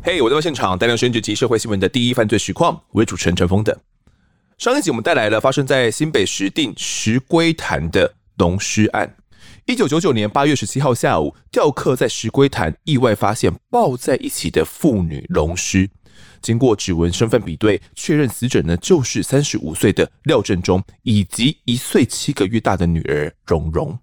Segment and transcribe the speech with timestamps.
[0.00, 3.78] 嘿，hey, 我在现场带来选举及社会新闻的第一犯罪实况，我是主持人陈峰的。
[4.56, 9.14] 上一集我们带来了发生在新北石碇石龟潭的龙尸案。
[9.66, 15.90] 一九九九年八月十七号下午，钓客在石龟潭意外发现抱在一起的妇女龙尸，
[16.40, 23.98] 经过指纹身份比对，确认死者呢就是三十五岁的廖振中以及一岁七个月大的女儿蓉蓉。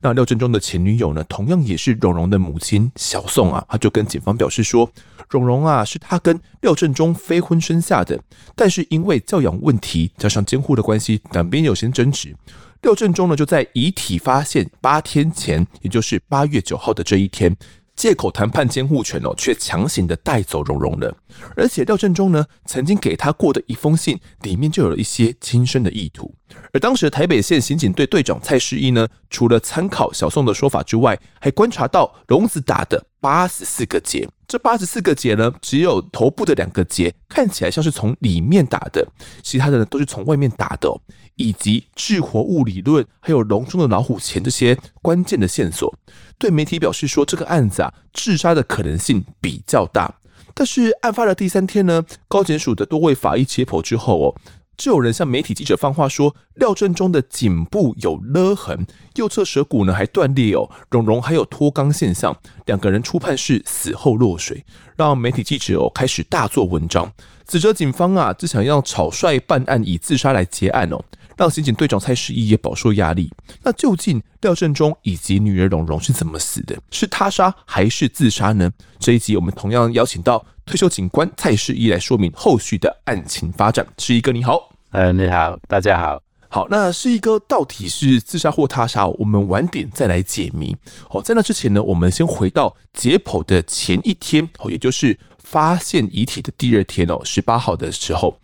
[0.00, 4.88] 那廖振中的前女友呢，同样也是蓉蓉的母亲小宋啊，他就跟警方表示说，
[5.30, 8.20] 蓉蓉啊是他跟廖振中非婚生下的，
[8.54, 12.36] 但是因为教养问题加上监护的关系，两边有些争执。
[12.82, 17.56] 廖振中呢就在遗体发现八天前，也就是八月九号的这一天，
[17.96, 21.16] 借口谈判监护权哦，却强行的带走蓉蓉了。
[21.56, 26.34] 而且廖振中呢曾经给他过的一封信，里面就有了一些轻生的意图。
[26.72, 34.28] 而当时台北县刑警队队长蔡世一呢，除了参考小宋的说法之外，还观察到笼子打的八十四个结。
[34.46, 39.04] 这八十四个结呢，只有头部的两个结看起来像是从里面打的，
[39.42, 40.88] 其他的呢都是从外面打的。
[41.36, 45.94] 以及致活物理论，还有笼中的老虎钳这些关键的线索，
[46.38, 50.16] 对媒体表示说，这个案子啊，自杀的可能性比较大。
[50.54, 54.34] 但是案发的第三天呢，高检署的多位法医解剖之后哦。
[54.76, 64.62] 就有人向媒体记者放话说，廖振中的颈部有勒痕，右侧舌骨呢还断裂哦，蓉蓉还有脱肛现象，两个人初判是死后落水，
[64.94, 67.10] 让媒体记者哦开始大做文章，
[67.46, 71.02] 指责警方啊只想要草率办案，以自杀来结案哦，
[71.36, 73.30] 让刑警队长蔡世一也饱受压力。
[73.62, 76.76] 那究竟廖振中以及女儿蓉蓉是怎么死的？
[76.90, 78.70] 是他杀还是自杀呢？
[78.98, 80.44] 这一集我们同样邀请到。
[80.66, 83.86] 退休警官蔡世一来说明后续的案情发展。
[83.98, 86.20] 世一哥你好，呃，你好，大家好。
[86.48, 89.06] 好，那世一哥到底是自杀或他杀？
[89.06, 90.76] 我们晚点再来解谜。
[91.08, 98.36] 好，在那之前呢，我们先回到解剖的前一天，哦，也就是发现遗体的第二天哦，十八号的时候，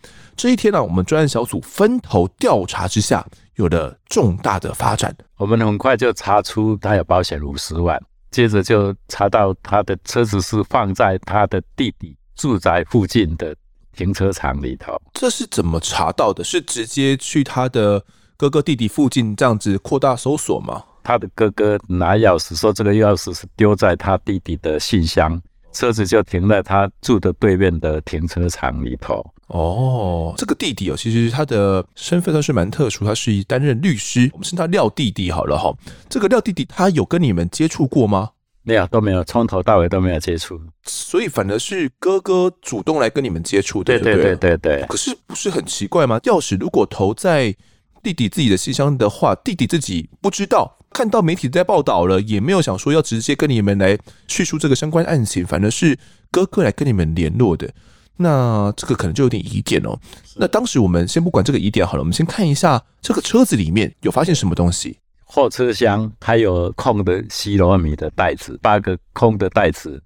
[0.43, 5.17] 这一天呢，我们专案小组分头调查之下，有了重大的发展。
[5.37, 7.97] 我们很快就查出他有保险五十万。
[8.33, 13.55] 接着就查到他的车子是放在他的弟弟住宅附近的
[13.95, 15.01] 停车场里头。
[15.15, 16.43] 这是怎么查到的？
[16.43, 18.05] 是直接去他的
[18.37, 20.83] 哥哥弟弟附近这样子扩大搜索吗？
[21.05, 25.41] 他的哥哥拿钥匙说，这个钥匙是丢在他弟弟的信箱，
[25.73, 29.25] 车子就停在他住的对面的停车场里头。
[29.49, 34.31] 哦，这个弟弟哦，其实他的身份算是蛮特殊，他是担任律师。
[34.33, 35.75] 我们称他廖弟弟好了哈。
[36.09, 38.31] 这个廖弟弟他有跟你们接触过吗？
[38.63, 40.59] 没有，都没有，从头到尾都没有接触。
[40.85, 44.87] 所以反而是哥哥主动来跟你们接触的，对对对对对。
[44.89, 46.19] 可是不是很奇怪吗？
[46.21, 47.55] 钥匙如果投在
[48.03, 53.99] 弟弟自己的信箱的话，弟弟自己不知道，看到媒体在报道了，也没有想说要直接跟你们来
[54.29, 55.99] 叙述这个相关案情，反而是
[56.31, 57.73] 哥哥来跟你们联络的。
[58.19, 59.99] 那这个可能就有点疑点哦。
[60.37, 64.99] 那当时我们先不管这个疑点好了，我们先看一下这个车子里面有发现什么东西。
[65.25, 70.01] 货车厢还有空的西罗米的袋子，八个空的袋子，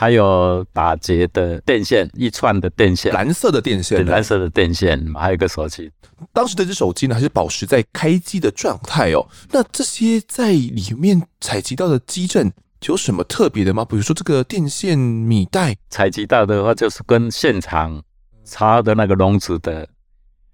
[0.00, 5.92] 还有打结的电线，一串的电线，蓝色的电线，蓝色的电线，还有一个手机。
[6.32, 9.28] 当时这只手机呢，还是保持在开机的状态哦。
[9.50, 12.50] 那这些在里面采集到的迹证。
[12.86, 13.84] 有什么特别的吗？
[13.84, 18.02] 比如说这个电线米袋采集到的话，就是跟现场
[18.42, 19.86] 插的那个笼子的，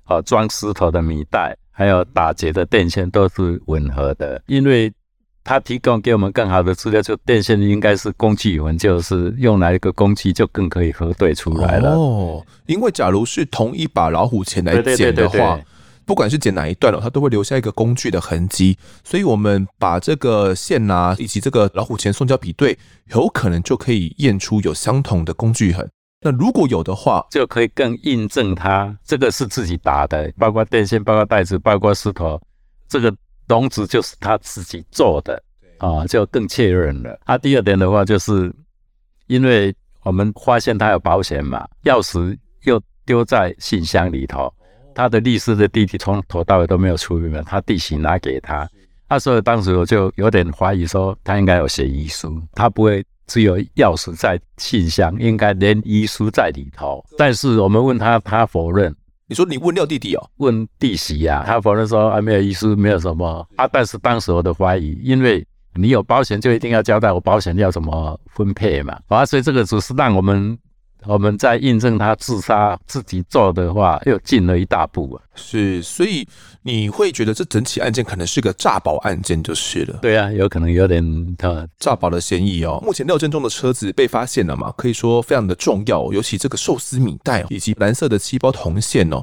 [0.07, 4.43] 哦，装石头的米袋，还有打结的电线都是吻合的。
[4.49, 4.93] 因为
[5.47, 11.93] 他提供给我们更好的资料，就电线应该是工具纹，就是用来一个工具就更可以核对出来了。
[11.93, 15.59] 哦，因为假如是同一把老虎钳来剪的话。
[16.05, 25.91] 不管是剪哪一段了，它都会留下一个工具的痕迹，所以我们把这个线啊，以及这个老虎钳送交比对，有可能就可以验出有相同的工具痕。
[26.21, 32.41] 那如果有的话，就可以更印证它这个是自己打的，包括电线、包括袋子、包括石头，
[32.89, 33.13] 这个
[33.49, 35.43] 笼子就是他自己做的
[35.79, 37.19] 啊，就更确认了。
[37.25, 38.53] 啊，第二点的话，就是
[39.27, 44.53] 因为我们发现他有保险嘛，钥匙又丢在信箱里头。
[44.95, 48.67] 他的律师的弟弟从头到尾都没有出面，他弟媳拿给他，
[49.09, 57.05] 那所以当时我就有点怀疑说他应该有写遗书，他不会只有钥匙在信箱，应该连遗书在里头。
[57.19, 58.95] 但是我们问他，他否认。
[59.29, 60.31] 你说你问廖弟弟哦？
[60.37, 63.67] 问弟媳呀，他否认说啊没有意思，没有什么啊。
[63.67, 65.45] 但是当时我的怀疑，因为
[65.75, 70.57] 你有保险就一定要交代我保险要怎么分配嘛，啊，所以这个只是让我们
[71.05, 75.23] 我们在印证他自杀自己做的话，又进了一大步啊。
[75.35, 76.27] 是，所以
[76.63, 79.99] 你会觉得这整起案件可能是个诈保案件就是了。
[80.03, 82.83] 对啊，有可能有点呃诈保的嫌疑哦。
[82.85, 89.23] 目前廖振中的车子被发现了嘛，可以说非常的重要，尤其这个寿司米袋以及蓝色的七包铜线哦。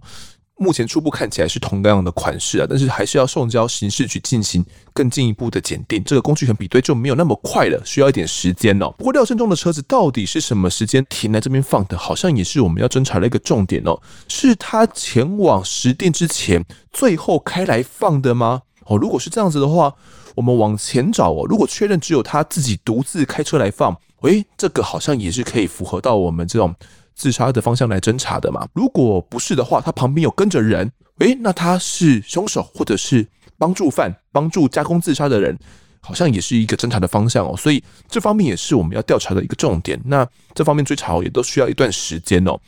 [0.63, 8.89] 目前初步看起来是同样的款式啊，但是还是要送交刑事局进行更进一步的检定，这个工具可能比对就没有那么快了，需要一点时间哦。
[8.97, 13.99] 不过廖振中的车子到底是什么时间停在这边放的，好像也是我们要侦查的一个重点哦。
[14.29, 16.63] 是他前往十店之前
[16.93, 18.61] 最后开来放的吗？
[18.85, 19.93] 哦，如果是这样子的话，
[20.35, 21.45] 我们往前找哦。
[21.49, 26.73] 如果确认只有他自己独自开车来放，诶，这个好像也是可以符合到我们这种。
[27.15, 28.67] 自杀的方向来侦查的嘛？
[28.73, 33.27] 如果不是的话，他旁边有跟着人，诶，那他是凶手或者是
[33.57, 35.57] 帮助犯，帮助加工自杀的人，
[36.01, 37.55] 好像也是一个侦查的方向哦。
[37.55, 39.99] 所以这方面也是我们要调查的一个重点。
[40.05, 42.59] 那这方面追查也都需要一段时间哦。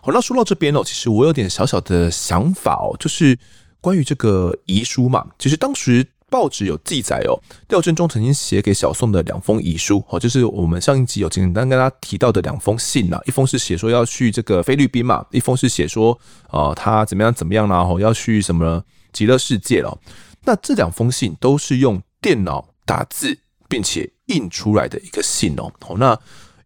[0.00, 3.38] 好，那说到这边哦，其实我有点小小的想法哦，就是
[3.80, 6.06] 关于这个遗书嘛，其实当时。
[6.32, 7.38] 报纸有记载哦，
[7.68, 16.18] 廖振中曾经写给小宋的两封遗书哦，就是我们上一集有简单跟他提到的两封信呐，一封是写说要去这个菲律宾嘛，一封是写说
[16.48, 18.82] 啊他怎么样怎么样啦，哦要去什么
[19.12, 19.96] 极乐世界了。
[20.44, 23.38] 那这两封信都是用电脑打字
[23.68, 26.18] 并且印出来的一个信哦，好那。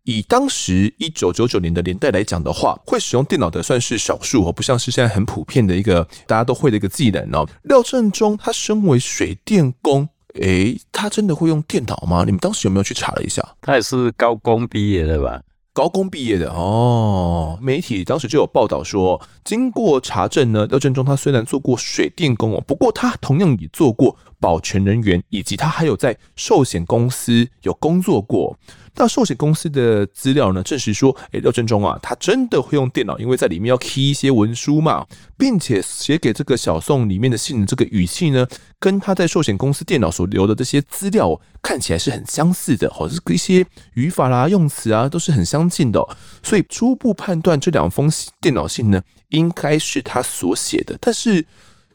[0.06, 7.46] 以当时一九九九年的年代来讲的话，会使用电脑的算是少数哦，不像是现在很普遍的一个大家都会的一个技能哦。
[7.64, 10.08] 廖振中他身为水电工，
[10.40, 12.22] 诶，他真的会用电脑吗？
[12.24, 13.44] 你们当时有没有去查了一下？
[13.60, 15.42] 他也是高工毕业的吧？
[15.72, 17.58] 高工毕业的哦。
[17.60, 28.56] 媒体当时就有报道说，经过查证呢，廖振中他虽然做过水电工哦，不过他同样也做过保全人员，以及他还有在寿险公司有工作过。
[28.96, 35.06] 那寿险公司的资料呢，证实说，诶，廖振中啊，他真的会用电脑，因为在里面要 key 一些文书嘛，
[35.37, 38.46] 并且写给这个小宋里面的信的这个语气呢，
[38.81, 46.02] 跟他在寿险公司电脑所留的这些资料看起来是很相似的，好，这个一些语法啦、用词啊都是很相近的，
[46.42, 48.10] 所以初步判断这两封
[48.40, 51.44] 电脑信呢，应该是他所写的，但是。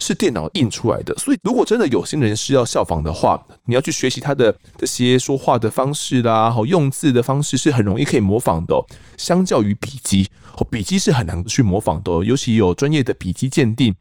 [0.01, 8.75] 是电脑印出来的，所以如果真的有心人是要效仿的话，你要去学习他的这些说话的方式啦，好用字的方式是很容易可以模仿的。
[9.15, 10.27] 相较于笔迹，
[10.57, 13.93] 哦，笔迹是很难去模仿的，尤其有专业的笔迹鉴定，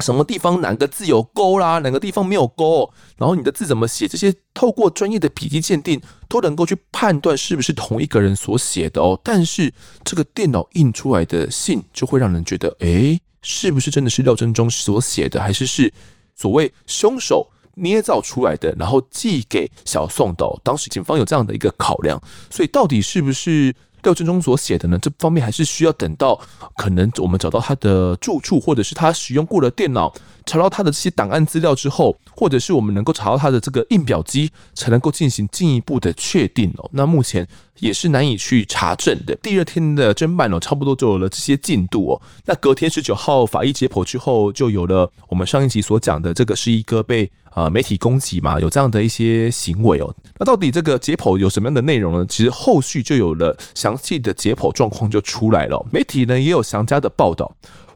[0.00, 5.98] 什么地方哪个字有勾啦，哪个地方没有勾，然后你的字怎么写，这些透过专业的笔迹鉴定
[6.28, 9.18] 都能够去判断是不是同一个人所写的哦。
[9.24, 9.72] 但是
[10.04, 13.18] 这个电脑印出来的信就会让人觉得，诶。
[13.42, 15.92] 是不是真的是廖振中所写的，还是是
[16.34, 20.46] 所谓凶手捏造出来的，然后寄给小宋的？
[20.62, 22.20] 当时警方有这样的一个考量，
[22.50, 24.98] 所以到底是不是廖振中所写的呢？
[25.00, 26.40] 这方面还是需要等到
[26.76, 30.12] 可能我们找到他的住处，或者是他使用过的电脑。
[30.46, 36.90] 查到他的这些档案资料之后，或者是我们能够查到他的这个印表机，才能够进行进一步的确定哦。
[36.92, 37.46] 那目前
[37.80, 39.34] 也是难以去查证的。
[39.42, 42.22] 第二天的侦办哦，差不多就有了这些进度哦。
[42.44, 50.14] 那隔天十九号法医解剖之后，就有了我们上一集所讲的这个是一个被呃媒体攻击嘛，有这样的一些行为哦。
[50.38, 52.26] 那到底这个解剖有什么样的内容呢？
[52.28, 57.50] 其实后续就有了详细的解剖状况就出来了，媒体呢也有详加的报道。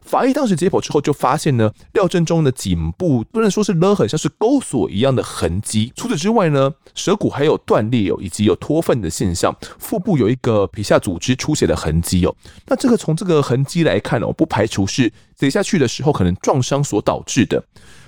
[0.05, 5.91] 法医当时解剖之后，就发现呢，廖振中的颈部不能说是勒痕，像是钩锁一样的痕迹。
[5.95, 9.53] 除此之外呢，舌骨还有断裂哦，以及有脱粪的现象。
[9.79, 12.35] 腹部有一个皮下组织出血的痕迹哦。
[12.67, 17.63] 那这个从这个痕迹来看哦，不排除是跌下去的时候可能撞伤所导致的。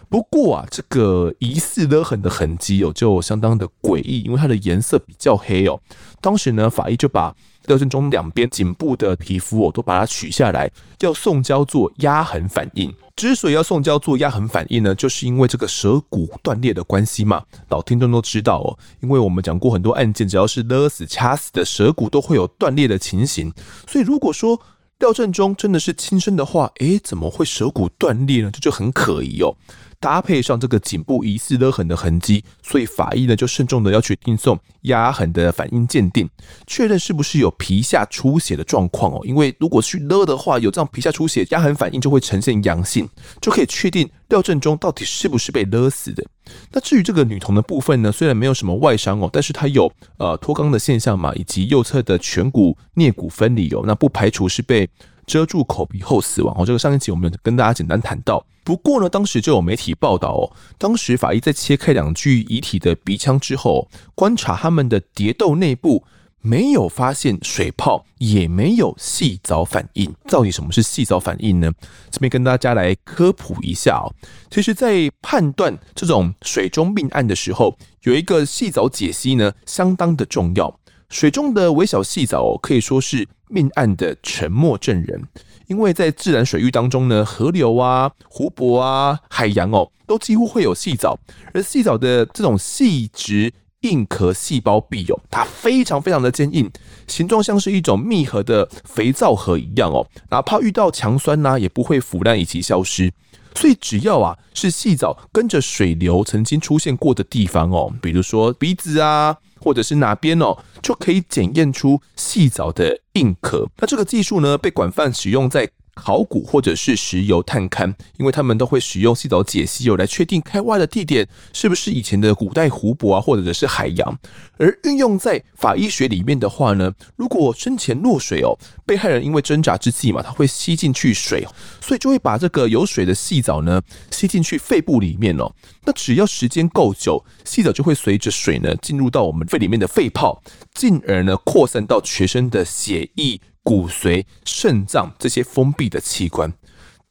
[0.10, 5.78] 不过啊，这个疑似勒痕的痕迹哦，就相当的诡异，因为它的颜色比较黑哦。
[6.22, 7.36] 当时呢，法医就把
[7.68, 10.70] 廖振中两边颈部的皮肤，我都把它取下来，
[11.00, 12.94] 要送胶做压痕反应。
[13.16, 17.44] 之所以要送胶做压痕反应呢，就是因为这个舌骨断裂的关系嘛。
[17.70, 23.52] 老听众都知道哦，因为我们讲过很多案件，只要是勒死、掐死的舌骨都会有断裂的情形。
[23.88, 24.60] 所以如果说
[25.00, 28.50] 廖振中真的是轻生的话，诶，怎么会舌骨断裂呢？
[28.52, 29.56] 这就很可疑哦。
[30.00, 36.28] 搭配上这个颈部疑似勒痕的痕迹，所以法医呢就慎重的要去定送压痕的反应鉴定，
[36.66, 39.22] 确认是不是有皮下出血的状况哦。
[39.24, 43.08] 因为如果去勒的话，有这样皮下出血，压痕反应就会呈现阳性，
[43.40, 46.24] 就可以确定廖振中到底是不是被勒死的。
[46.72, 54.90] 那至于这个女童的部分呢，虽然没有什么外伤哦，但是她有呃脱肛的现象嘛，以及右侧的颧骨颞骨分离哦，那不排除是被
[55.26, 56.66] 遮住口鼻后死亡哦。
[56.66, 58.46] 这个上一集我们有跟大家简单谈到。
[58.64, 66.04] 不过呢，当时就有媒体报道哦，当时法医在切开两具遗体的鼻腔之后，观察他们的蝶窦内部
[66.42, 70.14] 没有发现水泡，也没有细藻反应。
[70.30, 71.72] 到底什么是细藻反应呢？
[72.10, 74.14] 这边跟大家来科普一下哦。
[74.50, 80.80] 其实，在判断这种水中命案的时候，有一个细藻解析呢，相当的重要。
[81.10, 85.24] 水中的微小细藻，可以说是命案的沉默证人。
[85.68, 91.20] 因为在自然水域当中呢，河流啊、湖泊啊、海洋哦，都几乎会有细藻，
[91.54, 93.54] 而细藻的这种细质
[93.88, 96.70] 硬壳细胞壁哦，它非常非常的坚硬，
[97.08, 103.12] 形状像是一种密合的肥皂盒一样哦，哪怕遇到强酸呐、也不会腐烂以及消失。
[103.56, 113.68] 所以只要啊是细藻跟着水流曾经出现过的地方哦，比如说鼻子啊，或者是哪边哦，就可以检验出细藻的硬壳。
[113.78, 115.68] 那这个技术呢，被广泛使用在
[115.98, 124.20] 考古或者是石油探勘，因为他们都会使用细藻解析油来确定开挖的地点是不是以前的古代湖泊啊，或者是海洋。
[124.58, 131.46] 而运用在法医学里面的话呢，如果生前落水哦，被害人因为挣扎之际嘛，他会吸进去水，
[131.82, 135.52] 所以就会把这个有水的细藻呢吸进去肺部里面哦。
[135.86, 140.42] 那只要时间够久，细藻就会随着水呢进入到我们肺里面的肺泡，
[140.74, 143.40] 进而呢扩散到全身的血液。
[143.68, 146.54] 骨髓、肾脏这些封闭的器官，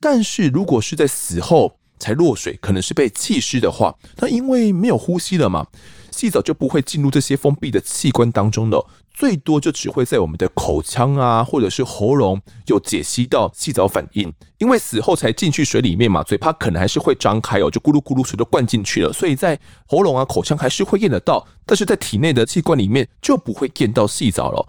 [0.01, 5.67] 但是如果是在死后才落水，可能是被气湿的话，那因为没有呼吸了嘛，
[6.11, 24.67] 细藻就不会进入这些封闭的器官当中了，最多就只会在我们的口腔啊，或者是喉咙有解析到细藻反应，因为死后才进去水里面嘛，嘴巴可能还是会张开哦，就咕噜咕噜水都灌进去了，所以在喉咙啊、口腔还是会验得到，但是在体内的器官里面就不会验到细藻了。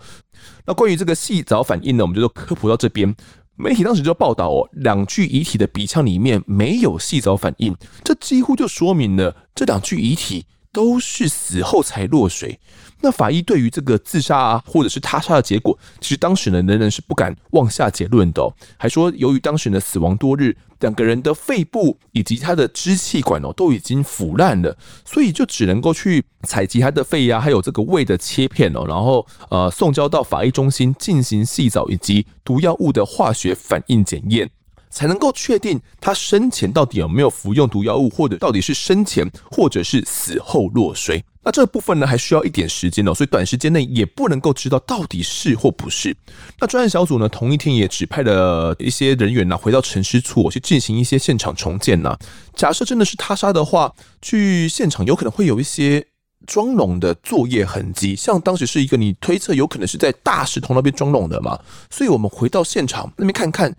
[0.67, 3.15] 那关于这个细藻反应呢，我们就科普到这边。
[3.55, 12.59] 媒体当时就报道哦，两具遗体的鼻腔里面没有细藻反应，这几乎就说明了这两具遗体都是死后才落水。
[13.01, 24.75] 那法医对于这个自杀啊，或者是他杀的结果，其实当时呢仍然是不敢妄下结论的哦，还说由于当时呢死亡多日，两个人的肺部以及他的支气管哦都已经腐烂了，
[25.05, 34.49] 所以就只能够去采集他的肺呀，还有这个胃的切片哦，然后呃送交到法医中心进行细藻以及毒药物的化学反应检验。
[34.97, 41.23] 才能够确定他生前到底有没有服用毒药物，或者到底是生前或者是死后落水。
[41.43, 46.17] 那这部分呢，还需要一点时间哦，所以短时间内也不能够知道到底是或不是。
[46.59, 52.17] 那专案小组呢，同一天也指派了一些人员呢，回到陈尸处去进行一些现场重建呐。
[52.55, 56.03] 假设真的是他杀的话，去现场有可能会有一些
[56.47, 61.59] 装笼的作业痕迹，像当时是一个你推测有可能是在大石头那边装笼的嘛，
[61.91, 63.75] 所以我们回到现场那边看看。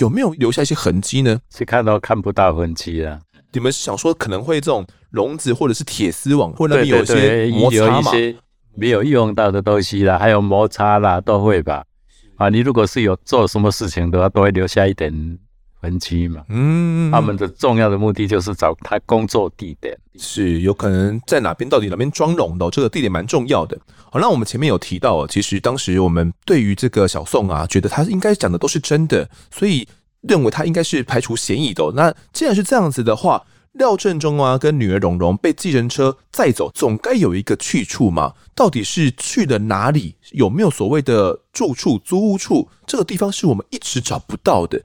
[0.00, 1.38] 有没有留下一些痕迹呢？
[1.54, 3.20] 是看到看不到痕迹啊。
[3.52, 8.12] 你们想说可能会这种笼子或者是铁丝网，或者那边有一些摩擦嘛？
[8.74, 11.84] 没有用到的东西啦，还有摩擦啦，都会吧。
[12.36, 15.12] 啊，你如果是有做什么事情的话，都会留下一点。
[15.80, 23.78] 痕迹嘛，嗯，他们的重要的目的就是找他工作地点，是有可能在哪边，到底哪边装笼的，这个地点蛮重要的。
[24.10, 29.88] 好，那我们前面有提到，其实当时我们对于这个小宋啊，觉得他应该讲的都是真的，所以
[30.20, 31.90] 认为他应该是排除嫌疑的。
[31.94, 38.34] 那既然是这样子的话，廖振中啊跟女儿蓉蓉被计程车载走，总该有一个去处嘛？
[38.54, 40.16] 到底是去了哪里？
[40.32, 42.68] 有没有所谓的住处、租屋处？
[42.84, 44.82] 这个地方是我们一直找不到的。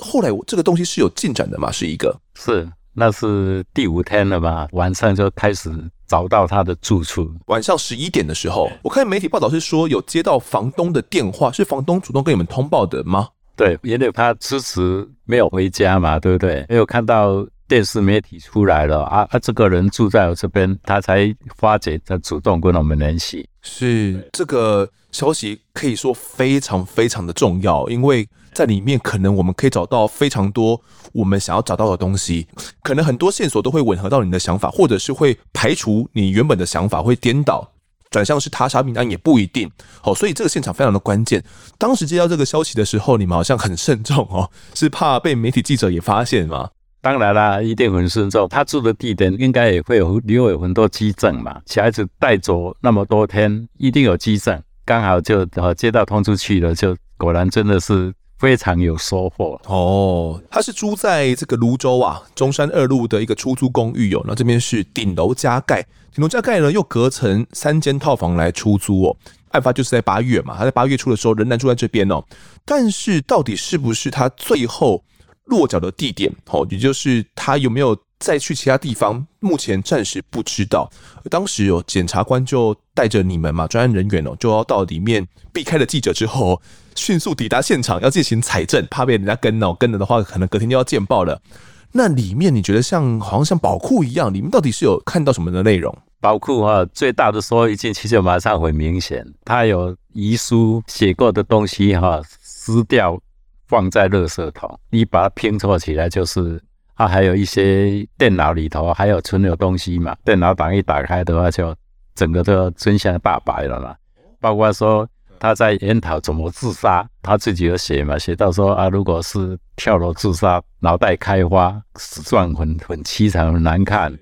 [0.00, 1.70] 后来我这个东西是有进展的嘛？
[1.70, 4.66] 是一个是，那是第五天了吧？
[4.72, 5.70] 晚上就开始
[6.06, 7.30] 找到他的住处。
[7.46, 13.28] 晚上十一点的时候，我看媒体报道是说有接到房东的电话，是房东主动跟你们通报的吗？
[13.54, 16.64] 对，因为他迟迟没有回家嘛，对不对？
[16.70, 19.38] 没有看到电视媒体出来了啊啊！
[19.38, 23.46] 这个人住在我这边，他才发觉，他主动跟我们联系。
[23.60, 28.26] 是这个消息可以说非常非常的重要，因为。
[28.52, 30.80] 在里面可能我们可以找到非常多
[31.12, 32.46] 我们想要找到的东西，
[32.82, 37.66] 可能很多线索都会吻合到你的想法，或者是会排除你原本的想法，会颠倒
[38.10, 39.70] 转向是他杀命案也不一定。
[40.02, 41.42] 好，所以这个现场非常的关键。
[41.78, 46.68] 当时接到这个消息的时候，你们好像很慎重哦， 是怕被媒体记者也发现吗？
[47.00, 48.46] 当然啦，一定很慎重。
[48.48, 54.62] 他住的地点应该也会有留有很多基证嘛，小孩子带走那么多天，一定有基证。
[54.84, 58.12] 刚好就呃接到通知去了，就果然真的是。
[58.42, 60.42] 非常有收获哦！
[60.50, 64.24] 他是租在这个泸州啊中山二路的一个出租公寓哦。
[64.26, 65.80] 那这边是顶楼加盖，
[66.12, 69.16] 顶楼加盖呢又隔成三间套房来出租哦。
[69.50, 72.20] 案发就是在八月嘛，他在八月初的时候仍然住在这边哦。
[72.64, 75.04] 但是到底是不是他最后
[75.44, 76.34] 落脚的地点？
[76.50, 80.88] 哦，也就是他有没有再去其他地方，目前暂时不知道。
[81.28, 86.62] 当时有检察官就带着你们嘛，专案人员哦，就要到里面避开了记者之后，
[86.94, 91.42] 迅速抵达现场，要进行采证，怕被人家跟哦，跟了的话，可能隔天就要见报了。
[91.90, 95.92] 那里面你觉得像好像像宝库一样，里面到底是有看到什么的内容？
[96.20, 103.20] 宝库啊，最大的时候一进去就马上很明显，他有遗书写过的东西哈，撕掉
[103.66, 106.62] 放在垃圾桶，你把它拼凑起来就是。
[107.02, 111.74] 他还有一些电脑里头还有存有东西嘛，电脑档一打开的话，就
[112.14, 113.92] 整个都真相大白了嘛。
[114.40, 115.08] 包括说
[115.40, 124.16] 他在研讨怎么自杀，他自己有写嘛，写到说啊，如果是跳楼自杀，脑袋开花，死状很很凄惨，很难看。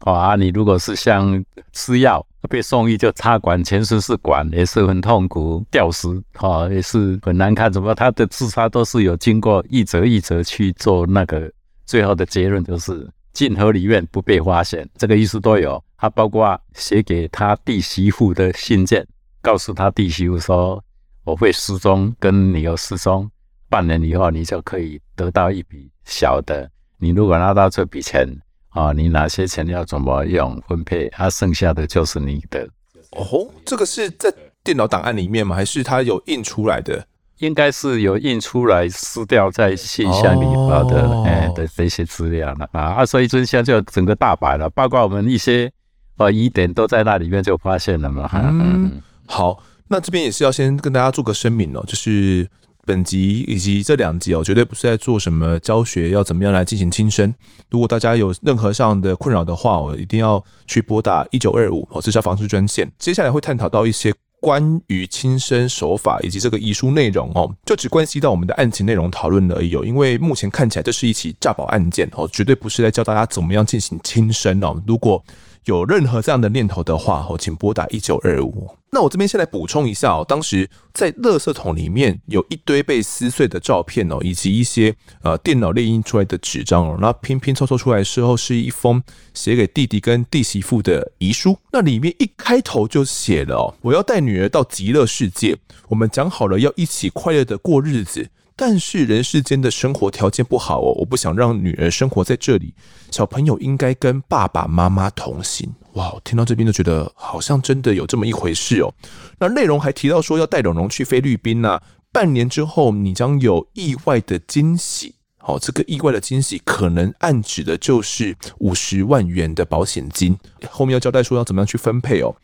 [0.00, 7.72] 哦啊，你如果是像吃药被送医就插管，全身是管，也是很痛苦，吊死，哦也是很难看。
[7.72, 11.50] 怎么他的自杀都是有经过一折一折去做那个。
[11.86, 15.82] 最后的结论就是进河里面不被发现，这个意思都有。
[15.96, 19.06] 他包括写给他弟媳妇的信件，
[19.40, 20.82] 告诉他弟媳妇说
[21.24, 23.30] ：“我会失踪，跟你有失踪，
[23.70, 26.70] 半年以后你就可以得到一笔小的。
[26.98, 28.28] 你如果拿到这笔钱
[28.70, 32.68] 啊，你哪些钱要怎么用分配，啊，剩下的就是你的。”
[33.12, 34.30] 哦，这个是在
[34.62, 35.56] 电脑档案里面吗？
[35.56, 37.06] 还是他有印出来的？
[37.38, 45.70] 应该是有印出来撕掉在信箱里发的，哎、哦欸、的这些资料了啊啊，所以真相就整个大白了，包括我们一些
[46.16, 48.30] 呃疑点都在那里面就发现了嘛。
[48.32, 52.48] 嗯，嗯好，那这边也是要先跟大家做个声明哦，就是
[52.86, 57.34] 本集以及这两集哦，绝对不是在做什么教学，要怎么样来进行轻生。
[57.70, 62.90] 如果大家有任何上的困扰的话，我一定要去拨打一九二五哦，自杀防治专线。
[62.98, 64.14] 接下来会探讨到一些。
[64.46, 69.84] 关于轻生手法以及这个遗书内容哦，就只关系到我们的案情内容讨论而已哦。
[69.84, 74.80] 因为目前看起来这是一起诈保案件哦，绝对不是在教大家怎么样进行轻生哦。
[74.86, 75.20] 如果
[75.64, 78.70] 有任何这样的念头的话，哦，请拨打一九二五。
[78.96, 89.02] 那我这边先来补充一下哦，当时在垃圾桶里面有一堆被撕碎的照片哦，以及一些呃电脑列印出来的纸张哦，那拼拼凑凑出来之后是一封
[89.34, 91.58] 写给弟弟跟弟媳妇的遗书。
[91.72, 95.54] 那里面一开头就写了哦，我要带女儿到极乐世界，
[95.88, 98.30] 我们讲好了要一起快乐的过日子。
[98.58, 102.72] 但是人世间的生活条件不好哦，我不想让女儿生活在这里。
[103.10, 105.70] 小朋友应该跟爸爸妈妈同行。
[105.92, 108.92] 哇，听到这边就觉得好像真的有这么一回事哦。
[109.38, 111.78] 那内容还提到说要带龙龙去菲律宾呐，
[112.10, 115.14] 半年之后你将有意外的惊喜。
[115.40, 120.36] 哦，这个意外的惊喜可能暗指的就是五十万元的保险金。
[120.68, 122.34] 后面要交代说要怎么样去分配哦。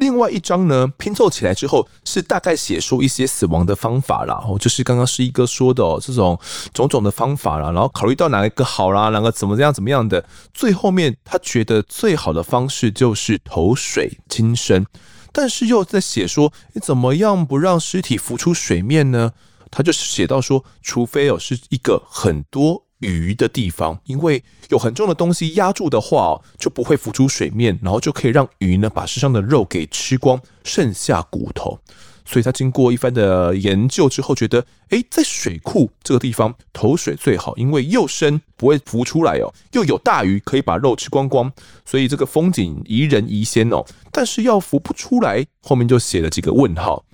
[0.00, 6.40] 另外一张呢，拼凑起来之后是大概写出一些死亡的方法啦，哦，就是刚刚师一哥说的哦，这种
[6.72, 14.86] 种种的方法啦，然后考虑到哪一个好啦，哪个怎么样怎么样的，最后面他觉得最好的方式就是投水轻生，
[15.32, 19.32] 但是又在写说你怎么样不让尸体浮出水面呢？
[19.70, 22.86] 他就写到说，除非哦是一个很多。
[23.00, 31.78] 鱼的地方，因为有很重的东西压住的话，就不会浮出水面，然后就可以让鱼呢把身上的肉给吃光，剩下骨头。
[32.26, 41.50] 所以他经过一番的研究之后，觉得，诶，在水库这个地方投水最好，因为又深不会浮出来哦，又有大鱼可以把肉吃光光，
[41.84, 43.84] 所以这个风景宜人宜仙哦。
[44.12, 47.04] 但是要浮不出来，后面就写了几个问号。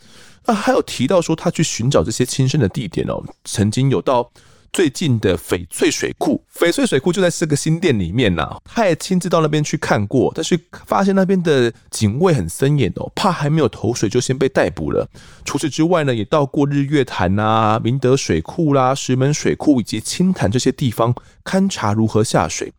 [0.44, 4.30] 啊，还有提到说他去寻找这些亲生的地点哦，曾经有到。
[4.76, 15.08] 最近的翡翠水库，翡翠水库就在这个新店里面呐、他也亲自到那边去看过，但是发现那边的警卫很森严哦，怕还没有投水就先被逮捕了。
[15.46, 22.70] 除此之外呢，也到过日月潭啊、明德水库啦、石门水库以及清潭这些地方勘察如何下水。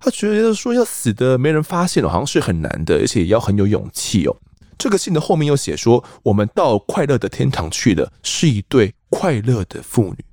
[0.00, 4.36] 他觉得说要死的没人发现，好像是很难的，而且也要很有勇气哦。
[4.76, 10.24] 这个信的后面又写说，我们到快乐的天堂去了，是一对快乐的父女。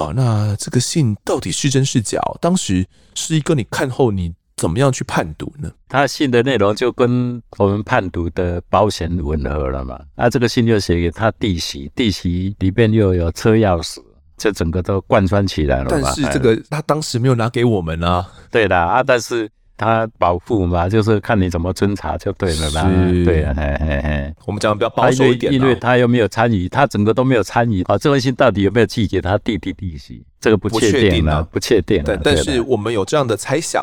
[0.00, 2.20] 啊，那这个信到底是真是假？
[2.40, 5.70] 当时是一个，你看后你怎么样去判读呢？
[5.88, 10.00] 他信的内容就跟我们判读的保险吻合了嘛。
[10.16, 13.98] 啊，这个信就写给他弟媳，弟媳里边又有车钥匙，
[14.36, 15.86] 这整个都贯穿起来了。
[15.90, 18.26] 但是这个他当时没有拿给我们啊。
[18.50, 19.50] 对的啊，但是。
[19.80, 22.82] 他保护嘛，就是看你怎么侦查就对了啦。
[23.24, 24.34] 对啊，嘿嘿嘿。
[24.44, 27.96] 我们讲的比较保守一点，因为他又没有参与，他整个都没有参与啊。
[27.96, 30.22] 这封信到底有没有寄给他弟弟弟媳？
[30.38, 32.04] 这个不确定啊，不确定。
[32.04, 33.82] 对但是我们有这样的猜想。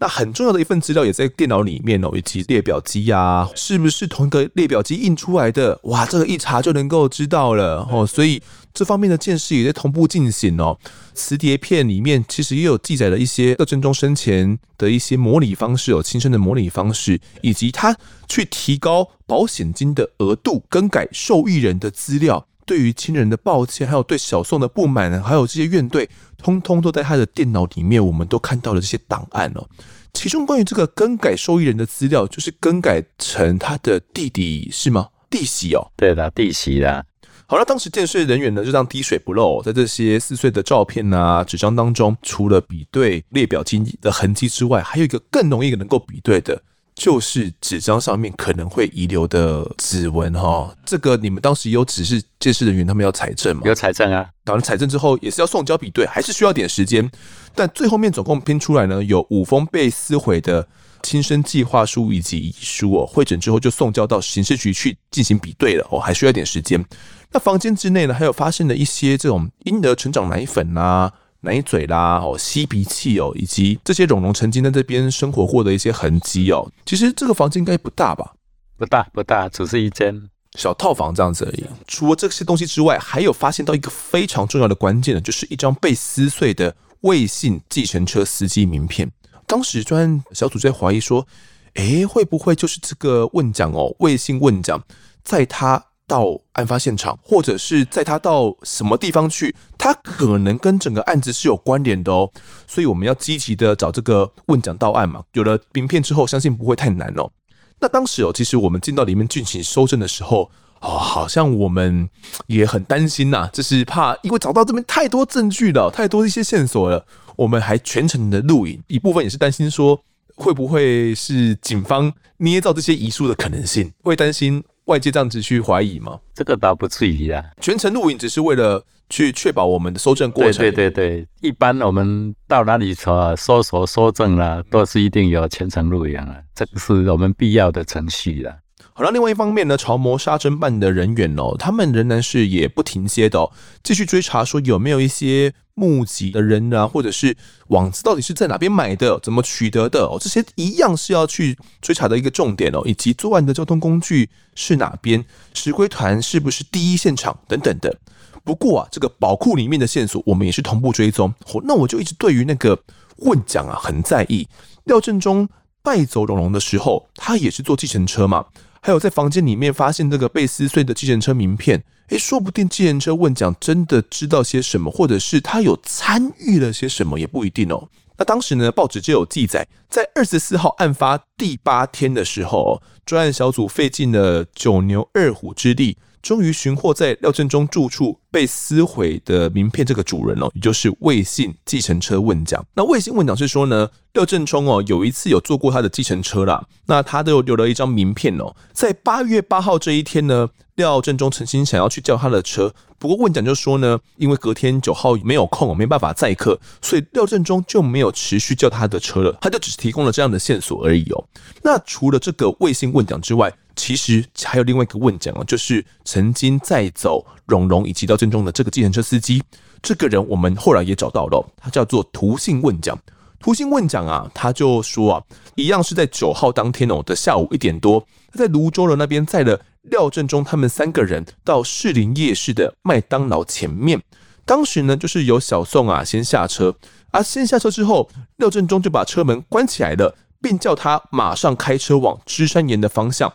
[0.00, 5.78] 那很重要的一份资料也在电脑里面哦，以及列表机啊，是不是同一个列表机印出来的？
[5.82, 8.06] 哇，这个一查就能够知道了哦。
[8.06, 10.78] 所以这方面的鉴识也在同步进行哦。
[11.12, 17.94] 磁碟片里面其实也有记载了一些廖振中生前的一些模拟方式哦，亲身的模拟方式，以及他
[18.26, 22.46] 去提高保险金的额度、更改受益人的资料。
[22.70, 26.06] 对于亲人的抱歉，还有对小宋的不满，还有这些怨怼，
[26.38, 29.66] 通通都在他的电脑里面，我们都看到了这些档案哦。
[30.12, 35.08] 其中关于这个更改受益人的资料，就是更改成他的弟弟是吗？
[35.28, 37.02] 弟媳哦，对的，弟媳啦。
[37.48, 46.62] 好了，当时鉴识人员呢就这样滴水不漏，在这些撕碎的照片啊、纸张当中，除了比对列表机的痕迹之外，还有一个更容易能够比对的。
[47.00, 53.62] 就是纸张上面可能会遗留的指纹哈，这个你们当时有指示鉴识人员他们要采证吗？
[53.64, 57.10] 有采证啊，当然采证之后也是要送交比对，还是需要点时间。
[57.54, 60.68] 但最后面总共拼出来呢，有五封被撕毁的
[61.02, 66.84] 亲生计划书以及遗书哦，会诊之后就送交到刑事局去进行比对了哦，还需要一点时间。
[67.32, 71.10] 那房间之内呢，还有发现了一些这种婴儿成长奶粉啊。
[71.42, 76.70] 奶嘴啦，哦，吸鼻器哦，以及这些龙龙曾经在这边生活过的一些痕迹哦。
[76.84, 78.34] 其实这个房间应该不大吧？
[78.76, 81.64] 不大，不大，只是一间小套房这样子而已。
[81.86, 89.10] 除了这些东西之外，还有发现到一个非常重要的关键呢，就是一张被撕碎的魏姓计程车司机名片。
[89.46, 91.26] 当时专案小组在怀疑说，
[91.74, 94.82] 诶，会不会就是这个问讲哦，魏姓问讲，
[95.24, 95.86] 在他。
[96.10, 102.28] 到案发现场，或者是在他到什么地方去，他可能跟整个案子是有关联的哦。
[102.66, 105.22] 所以我们要积极的找这个问讲到案嘛。
[105.34, 107.30] 有了名片之后，相信不会太难哦。
[107.78, 112.10] 那当时哦，其实我们进到里面进行搜证的时候，哦，好像我们
[112.48, 120.02] 也很担心呐，就是怕因为找到这边太多证据了，太多一些线索了，我们还全程的录影，一部分也是担心说
[120.34, 124.64] 会不会是警方捏造这些遗书的可能性，会担心。
[124.90, 126.18] 外界这样子去怀疑吗？
[126.34, 127.44] 这个倒不至于啊。
[127.60, 130.54] 全程录影只是为了去确保我们的搜证过程。
[130.58, 138.56] 对对对对，一般我们到哪里说搜索、搜证啦，都是一定有全程录影啊，这个是我们必要的程序啦。
[139.00, 143.50] 好了，另外一方面呢，潮谋杀侦办的人员哦，他们仍然是也不停歇的哦，
[143.82, 147.34] 继续追查说有没有一些目击的人啊，或者是
[147.68, 157.96] 网子到底是在哪边买的，怎么取得的哦，这些一样是要去追查的一个重点哦，以及作案的交通工具是哪边，石龟团是不是第一现场等等的。
[158.44, 161.32] 不过啊，这个宝库里面的线索我们也是同步追踪。
[161.64, 162.78] 那我就一直对于那个
[163.20, 164.46] 问讲啊很在意。
[164.84, 165.48] 廖振中
[165.82, 168.44] 带走龙龙的时候，他也是坐计程车嘛。
[168.80, 177.88] 还有在房间里面发现这个被撕碎的计程车名片，诶，说不定计程车问讲真的知道些什么，或者是他有参与了些什么，也不一定哦。
[178.16, 185.96] 那当时呢，报纸就有记载，在二十四号案发第八天的时候，专案小组费尽了九牛二虎之力。
[186.22, 192.64] 终于寻获在廖振中住处被撕毁的名片，这个主人哦，也就是魏姓计程车问讲。
[192.74, 211.24] 那魏姓问讲是说呢，廖振中哦有一次有坐过他的计程车啦，那他都有留了一张名片哦，在八月八号这一天呢，廖振中曾经想要去叫他的车，不过问讲就说呢，因为隔天九号没有空，没办法载客，所以廖振中就没有持续叫他的车了，他就只是提供了这样的线索而已哦。
[211.62, 219.42] 那除了这个魏姓问讲之外，其实还有另外一个问讲哦，就是曾经载走龙龙以及廖振中的这个计程车司机，
[219.82, 222.98] 这个人我们后来也找到了，他叫做涂姓问讲。
[223.38, 225.22] 涂姓问讲啊，他就说啊，
[225.54, 234.02] 一样是在九号当天哦的下午一点多，他在泸州的那边载了廖振中他们三个人到士林夜市的麦当劳前面。
[234.44, 236.76] 当时呢，就是由小宋啊先下车，
[237.12, 243.32] 啊先下车之后，廖振中就把车门关起来了，并叫他马上开车往芝山岩的方向。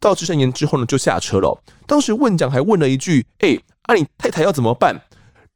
[0.00, 1.62] 到芝山岩之后呢，就下车了。
[1.86, 4.96] 当时问讲还问了一句：“哎、欸，啊，你太太要怎么办？”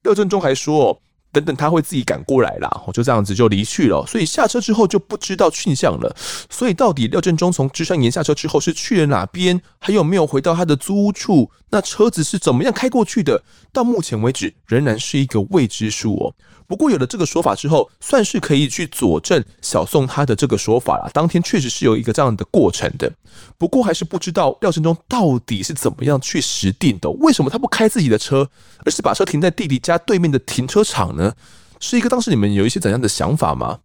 [0.03, 0.99] 廖振中还说
[1.31, 4.05] ：“等等，他会自己赶过来啦。”我就这样子就离去了。
[4.07, 6.17] 所以下车之后就不知道去向了。
[6.49, 9.61] 所以到底廖振中从芝山岩下车之后是去了哪边？
[9.79, 11.51] 还有没有回到他的租屋处？
[11.71, 13.43] 那车子是怎么样开过去的？
[13.73, 16.35] 到目前为止仍然是一个未知数哦。
[16.71, 21.11] 不过有了这个说法之后，算是可以去佐证小宋他的这个说法了。
[21.13, 23.13] 当天确实是有一个这样的过程的，
[23.59, 27.11] 不过还是不知道廖振中到底是怎么样去实定的。
[27.11, 28.49] 为什么他不开自己的车，
[28.87, 31.35] 而是把车停在弟弟家对面的停车场呢？
[31.81, 33.81] 是一个当时你们有一些怎样的想法吗？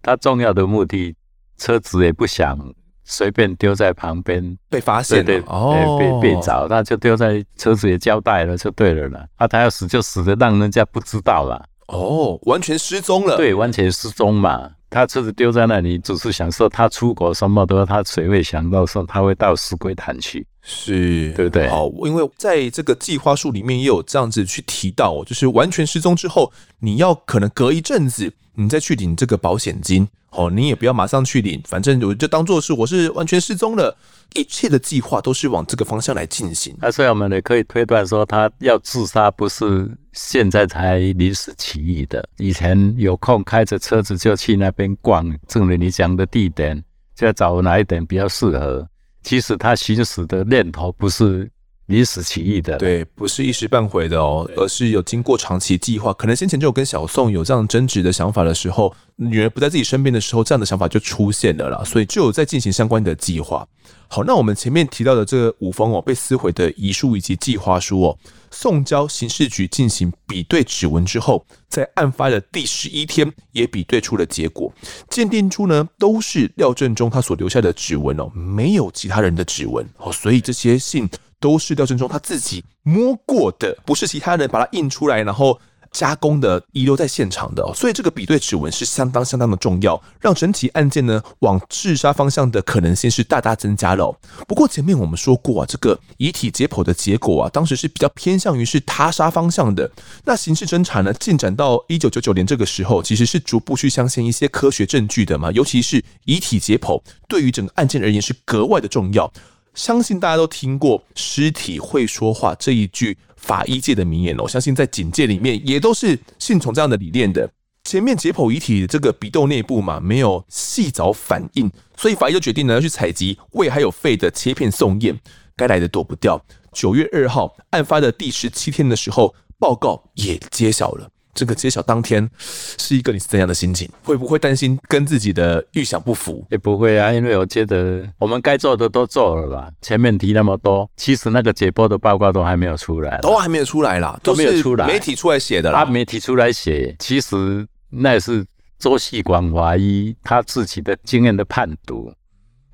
[0.00, 1.14] 他重要的目的，
[1.58, 2.58] 车子也不想
[3.04, 9.26] 随便丢在旁边被发现，对，对对，哦，被被找，那就丢在车子也交代了就对了了。
[9.36, 11.66] 啊，他要死就死的，让人家不知道了。
[11.90, 13.36] 哦，完全失踪了。
[13.36, 14.70] 对，完全失踪嘛。
[14.88, 20.44] 他车子丢在那里，只是想说他出国什么的，他谁会想到说他会到死鬼潭去？
[20.62, 21.68] 是对不对？
[21.68, 30.06] 哦，因为在这个计划书里面也有这样子去提到，就是完全失踪之后，你要可能隔一阵子，你再去领这个保险金。
[30.30, 33.96] 哦，你也不要马上去领，反正我就当做是我是完全失踪了。
[34.34, 36.72] 一切的计划都是往这个方向来进行。
[36.80, 46.80] 那所以我们也可以推断说，他要自杀不是现在才临时起意的，以前有空开着车子就去那边逛，正如你讲的地点，
[47.16, 48.88] 就要找哪一点比较适合。
[49.24, 51.50] 其实他寻死的念头不是。
[51.90, 56.12] 临时起意的，对，不是一时半会的哦，而是有经过长期计划。
[56.12, 63.66] 可能先前就有跟小宋有这样争执的想法的时候，女儿不在自己身边的时候，这样的想法就出现了啦，所以就有在进行相关的计划。
[64.06, 68.18] 好，那我们前面提到的这个五封哦，被撕毁的遗书以及计划书哦，
[68.52, 74.72] 送交刑事局进行比对指纹之后，在案发的第十一天也比对出了结果，
[75.08, 81.08] 鉴定出呢都是廖振中他所留下的指纹哦，没有其他人的指纹哦，所以这些信。
[81.40, 85.58] 都是廖振中他自己摸过的，不是其他人把它印出来，然后
[85.92, 94.16] 加工的遗留在现场的，所以这个比对指纹是相当相当的重要，让整体案件呢往自杀方向的可能性是大大增加了。
[94.46, 99.90] 不过前面我们说过啊，这个遗体解剖的结果啊，当时是比较偏向于是他杀方向的。
[100.24, 109.32] 那刑事侦查呢进展到一九九九年这个时候，其实是逐步去相信一些科学证据的嘛，尤其是遗体解剖对于整个案件而言是格外的重要。
[109.74, 117.50] 相信大家都听过“尸体会说话”这一句法医界的名言哦，相信在警界里面也都是信从这样的理念的。
[117.84, 125.18] 前面解剖遗体的这个鼻窦内部嘛，没有细找反应，所以法医就决定呢要去采集胃还有肺的切片送验。
[125.56, 126.44] 该来的躲不掉。
[126.72, 131.10] 九月二号，案发的第十七天的时候，报告也揭晓了。
[131.32, 133.88] 这个揭晓当天是一个你是怎样的心情？
[134.02, 136.44] 会不会担心跟自己的预想不符？
[136.50, 139.70] 也不会啊，因为我觉得我们该做的都做了吧。
[139.80, 145.84] 前面提那么多，其实那个解剖的报告都还没有出来，都还没有出来啦，都没有出来，媒体出来写的啦。
[145.84, 148.44] 他媒体出来写，其实那也是
[148.78, 152.12] 周细广华医他自己的经验的判读。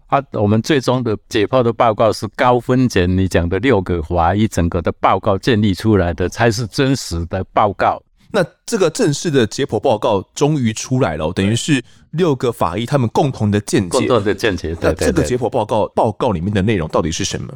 [0.06, 8.00] 啊，我们最终的解剖的报告是高分检，你讲的六个华医整个的报告建立出来的，才是真实的报告。
[8.37, 13.88] 那这个正式的解剖报告终于出来了，等于是六个法医他们共同的见解。
[13.88, 14.77] 共同的见解。
[14.79, 17.51] 那这个解剖报告报告里面的内容到底是什么？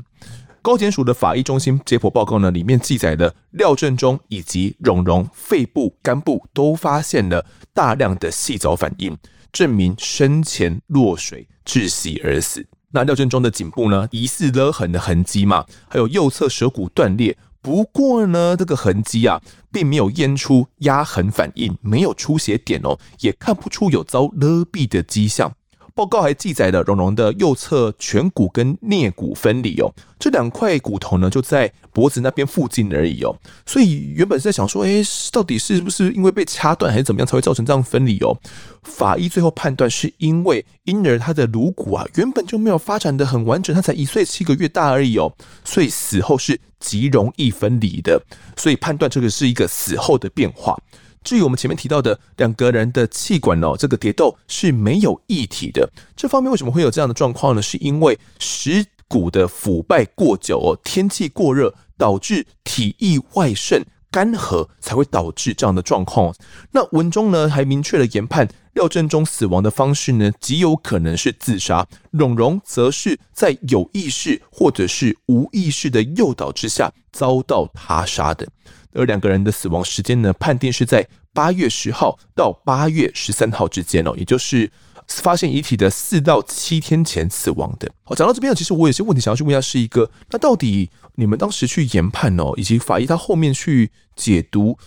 [0.63, 9.15] 高检署的法医中心解剖报告呢，里面记载了廖振中以及蓉蓉肺部、肝部都发现了大量的细藻反应，
[9.53, 12.67] 证明生前落水窒息而死。
[12.93, 17.37] 那廖振中的颈部呢，疑似勒痕的痕迹嘛，还有右侧舌骨断裂。
[17.63, 25.53] 不过呢，这个痕迹啊，并没有验出压痕反应，没有出血点哦，也看不出有遭勒毙的迹象。
[26.01, 33.37] 报告还记载了蓉蓉的右侧颧骨跟颞骨分离哦，这两块骨头呢就在脖子那边附近而已哦，
[33.67, 38.35] 所以原本是在想说，哎，到底是不是因为被掐断还是怎么样才会造成这样分离哦？
[38.83, 45.31] 法医最后判断是因为婴儿他的颅骨啊原本就没有发展得很完整，他才一岁七个月大而已哦，
[45.67, 48.19] 所以死后是极容易分离的，
[48.57, 50.75] 所以判断这个是一个死后的变化。
[51.23, 55.91] 至于我们前面提到的两个人的气管哦，这个蝶窦是没有液体的。
[56.17, 57.61] 这方面为什么会有这样的状况呢？
[57.61, 66.35] 是因为蚀骨的腐败过久哦，天气过热导致体液外渗干涸，才会导致这样的状况。
[66.73, 71.87] 那文中呢还明确了研判廖振中死亡的方式呢，极有可能是自杀。
[72.11, 78.49] 蓉蓉则是在有意识或者是无意识的诱导之下遭到他杀的。
[78.93, 84.71] 而两个人的死亡时间呢，判定是在八月十号到八月十三号之间哦，也就是
[85.07, 87.91] 发现遗体的四到七天前死亡的。
[88.03, 94.79] 好，讲到这边呢，其实我有些问题想要去问一下，是一个，那到底你们当时去研判哦，以及法医他后面去解读，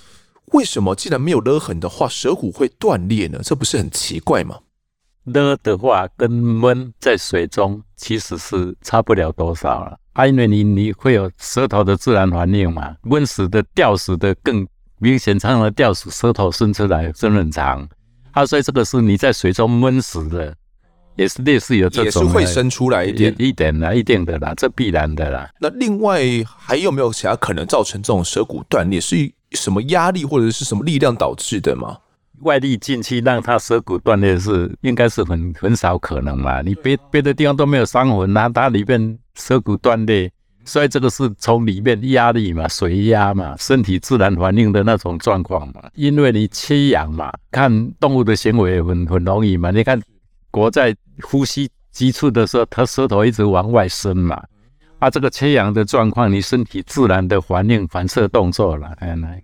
[0.53, 3.39] 为什么既然没有勒痕的话，舌骨会断裂呢？
[3.43, 4.59] 这不是很奇怪吗？
[5.25, 9.97] 勒的话跟闷在水中其实是差不了多少了。
[10.13, 14.65] 啊，因为你你会有舌头的自然反应嘛，温死的、吊死的更
[14.99, 17.87] 明显，常常的吊死，舌头伸出来伸很长。
[18.31, 20.55] 啊，所以这个是你在水中闷死的，
[21.15, 25.49] 也是类似有这种，也是会伸出来一点一点啦，一定的啦，这必然的啦。
[25.59, 29.01] 那另外还有没有其他可能造成这种舌骨断裂？
[29.01, 31.97] 是什么压力或者是什么力量导致的吗？
[32.43, 36.61] 外力进去让他舌骨断裂是应该是很很少可能嘛？
[36.61, 39.17] 你别别的地方都没有伤痕，那它里面。
[39.35, 40.31] 舌骨断裂，
[40.63, 45.89] 所以这个是从里面压力嘛，水压嘛，身体自然反应的那种状况嘛。
[45.95, 49.71] 因为你缺氧嘛，看动物的行为很很容易嘛。
[49.71, 49.99] 你看，
[50.51, 54.39] 国在呼吸急促的时候，它舌头一直往外伸嘛。
[54.99, 58.93] 啊，这个缺氧的状况，你身体自然的反应反射动作了。
[58.99, 59.41] 哎，来，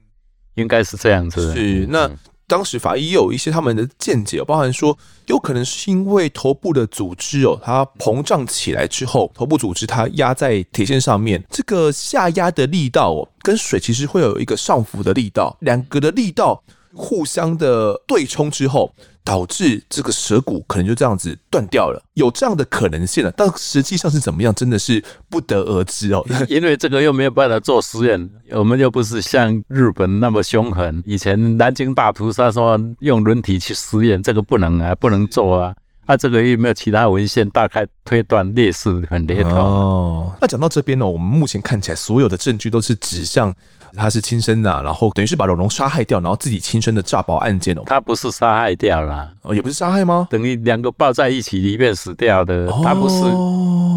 [0.53, 1.55] 应该是这样子。
[1.55, 2.07] 是那。
[2.49, 18.93] 当时法医也有一些他们的见解，包含说有可能是因为头部的组织哦，它膨胀起来之后，头部组织它压在铁线上面，这个下压的力道哦，跟水其实会有一个上浮的力道，两个的力道互相的对冲之后。
[19.21, 26.25] 导致这个舌骨可能就这样子断掉了，有这样的可能性了，但实际上是怎么样，真的是不得而知哦。
[26.49, 31.03] 因为这个又没有办法做实验，我们又不是像日本那么凶狠。
[31.05, 35.75] 以前南京大屠杀说用人体去实验，这个不能啊，不能做啊。
[36.07, 40.35] 啊，这个有没有其他文献大概推断烈士很烈痛哦。
[40.41, 43.53] 那讲到这边呢，我们目前看起来所有的证据都是指向。
[43.95, 47.83] 他是亲生的，然后等于是把龙龙杀害掉，然后自己亲生的炸爆案件哦。
[47.85, 50.27] 他不是杀害掉了，哦，也不是杀害吗？
[50.29, 53.21] 等于两个抱在一起里面死掉的，哦、他不是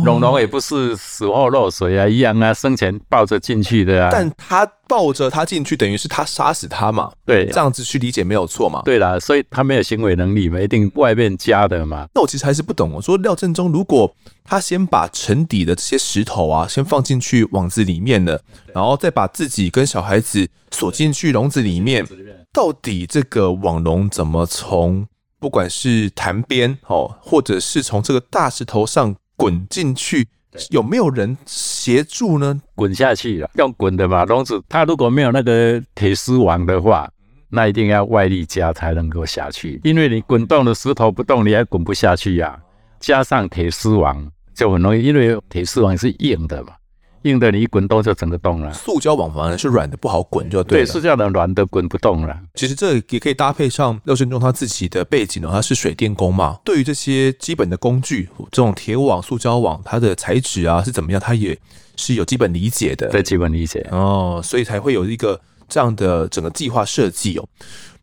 [0.04, 4.10] 龙龙，也不是死后落水啊，一样啊，生前抱着进去的啊。
[4.12, 4.68] 但他。
[4.92, 7.10] 抱着他进去，等于是他杀死他嘛？
[7.24, 8.82] 对，这样子去理解没有错嘛？
[8.84, 12.06] 对啦，所以他没有行为能力嘛，一定外面加的嘛。
[12.14, 18.38] 那我其实还是不懂，我说廖振中如果他先把沉底的这些石头啊，先放进去网子里面了，
[18.74, 22.06] 然后再把自己跟小孩子锁进去笼子里面，
[22.52, 25.06] 到底这个网笼怎么从
[25.40, 30.28] 不管是潭边哦，或者是从这个大石头上滚进去？
[30.70, 32.60] 有没有人协助呢？
[32.74, 34.24] 滚下去了，用滚的嘛。
[34.24, 37.10] 笼子它如果没有那个铁丝网的话，
[37.48, 39.80] 那一定要外力加才能够下去。
[39.84, 42.60] 因为你滚动的石头不动，你也滚不下去呀、啊。
[43.00, 46.72] 加上铁丝网就很容易，因为铁丝网是硬的嘛。
[47.24, 48.72] 硬的，你一滚动就整个动了。
[48.72, 50.86] 塑胶网反而是软的，不好滚，就对了。
[50.86, 52.38] 对，塑胶的软的滚不动了。
[52.54, 56.58] 其实这也可以搭配上廖振中他自己的背景呢，他是水电工嘛。
[56.64, 61.58] 对于这些基本的工具，这种铁网、塑胶网，它的材质啊是怎么样，他也
[61.96, 63.08] 是有基本理解的。
[63.08, 67.48] 对，基本理解哦，所以才会有一个这样的整个计划设计哦。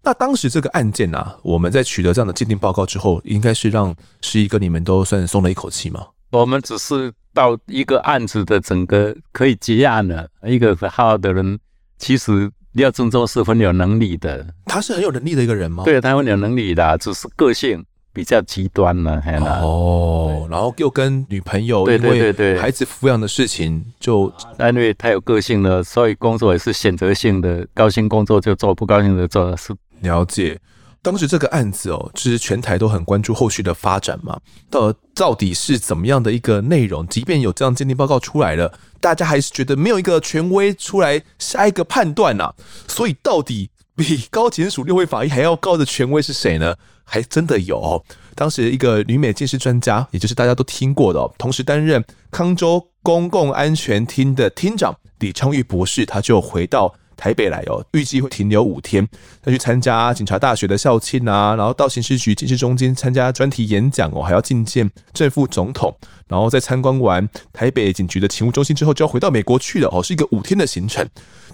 [0.02, 6.08] 那当时这个案件啊，我们在取得这样的鉴定报告之后，应该是让十一哥你们都算松了一口气吗？
[6.32, 7.14] 我们只是。
[7.32, 11.58] 到一个案子的整个可以结案了，一个好好的人，
[11.98, 14.46] 其实廖振中是很有能力的。
[14.66, 15.84] 他是很有能力的一个人吗？
[15.86, 19.22] 对，他很有能力的，只是个性比较极端了。
[19.62, 30.60] 哦，然后又跟女朋友对对对对孩子抚养的事情就，因为他有个性了，所以工作也是选择性的，高兴工作就做，不高兴的做是了解。
[31.02, 34.38] 当时这个案子哦，其实全台都很关注后续的发展嘛。
[34.70, 37.08] 到到底是怎么样的一个内容？
[37.08, 42.54] 即便有这样鉴定报告出来了，大家还是觉得没有一个权威出来下一个判断呐。
[42.88, 46.76] 所以到底比高检署六位法医还要高的权威是谁呢？
[47.06, 48.04] 还真的有哦。
[48.36, 56.94] 当时一个旅美近视专家，也就是大家都听过的，同时担任康州公共安全厅的厅长李昌钰博士，他就回到。
[57.20, 59.06] 台北来哦，预计会停留五天，
[59.44, 65.94] 要去参加警察大学的校庆啊，然后到刑事局鉴识中心参加专题演讲哦，还要觐见正副总统，
[66.30, 71.06] 然后在参观完台北警局的勤务中心之后，就要回到美国去了哦，是一个五天的行程。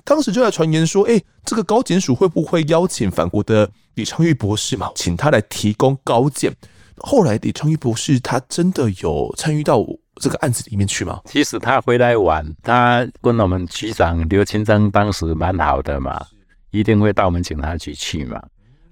[0.04, 6.54] 当时就在传言说，哎，这个高检署会不会邀请返国的李昌钰博士嘛，请他来提供高见？
[6.98, 9.86] 后来李昌钰博士他真的有参与到
[10.22, 11.20] 这个案子里面去吗？
[11.26, 16.26] 其实他回来晚，他跟我们局长刘清章当时蛮好的嘛，
[16.72, 18.42] 一定会到我们警察局去嘛。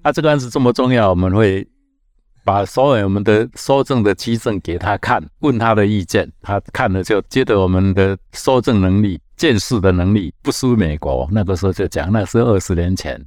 [0.01, 1.65] 啊，这个案子这么重要，我们会
[2.43, 11.25] 把所有我们的搜证的基证给他看，问他的意见，他看了就觉得我们的搜证能力、见识的能力不输美国。
[11.31, 13.17] 那个时候就讲，那是二十年前，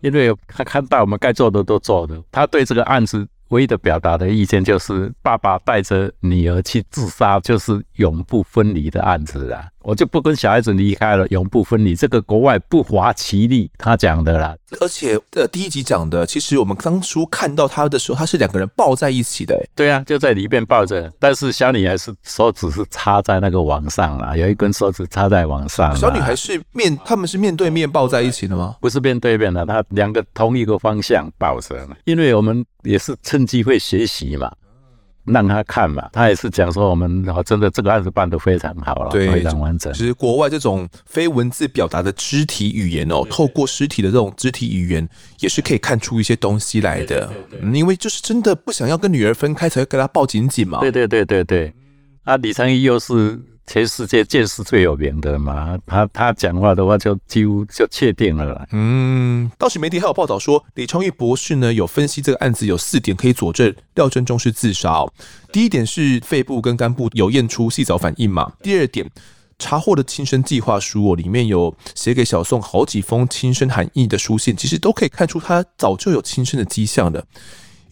[0.00, 3.28] 因为他看到我们该做的都做了，他对这个案子。
[3.48, 9.68] 唯一的表达的意见就是，爸爸带着女儿去自杀，就是永不分离的案子了。
[9.84, 11.94] 我就不跟小孩子离开了，永不分离。
[11.94, 14.56] 这个国外不乏其例，他讲的啦。
[14.80, 19.62] 而且，呃，第一集讲的，其实我们当初看到他的时候，他是两个人抱在一起的。
[19.74, 25.94] 对啊，就在里面抱着，但是小女孩是手指是插在那个网上了，有一根手指插在网上。
[25.94, 28.76] 小女孩是面，他们是面对面抱在一起的吗？
[28.80, 31.74] 不是面对面的，他两个同一个方向抱着。
[32.04, 34.50] 因为我们也是趁机会学习嘛。
[35.24, 39.92] 让他看嘛，他也是讲说我们真的这个案子办得非常好了，对，非常完整。
[39.92, 45.08] 其实国外这种非文字表达的肢体语言哦，透过尸体的这种肢体语言，
[45.40, 47.30] 也是可以看出一些东西来的。
[47.60, 50.80] 嗯，因为就是真的不想要跟女儿分开，才会跟她抱紧紧嘛。
[50.80, 51.72] 对对对对对。
[52.24, 58.66] 啊，李昌钰又是全世界鉴识最有名的嘛，他他讲话的话就几乎就确定了啦。
[58.72, 65.12] 嗯，当时媒体还有报道说，李昌钰博士呢有分析这个案子有四点可以佐证廖振中是自杀哦。
[65.50, 68.52] 第一点是肺部跟肝部有验出细藻反应嘛。
[68.62, 69.08] 第二点，
[69.58, 77.24] 查获的亲生计划书哦，里面有写给小宋好几封亲生含义的书信，其实都可以看出他早就有亲生的迹象的。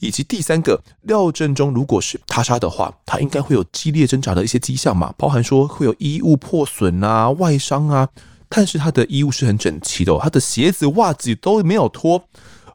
[0.03, 8.09] 以及第三个，廖振中如果是他杀的话，他应该会有激烈挣扎的一些迹象嘛，包含说会有衣物破损啊、外伤啊，
[8.49, 12.25] 但是他的衣物是很整齐的，他的鞋子、袜子都没有脱。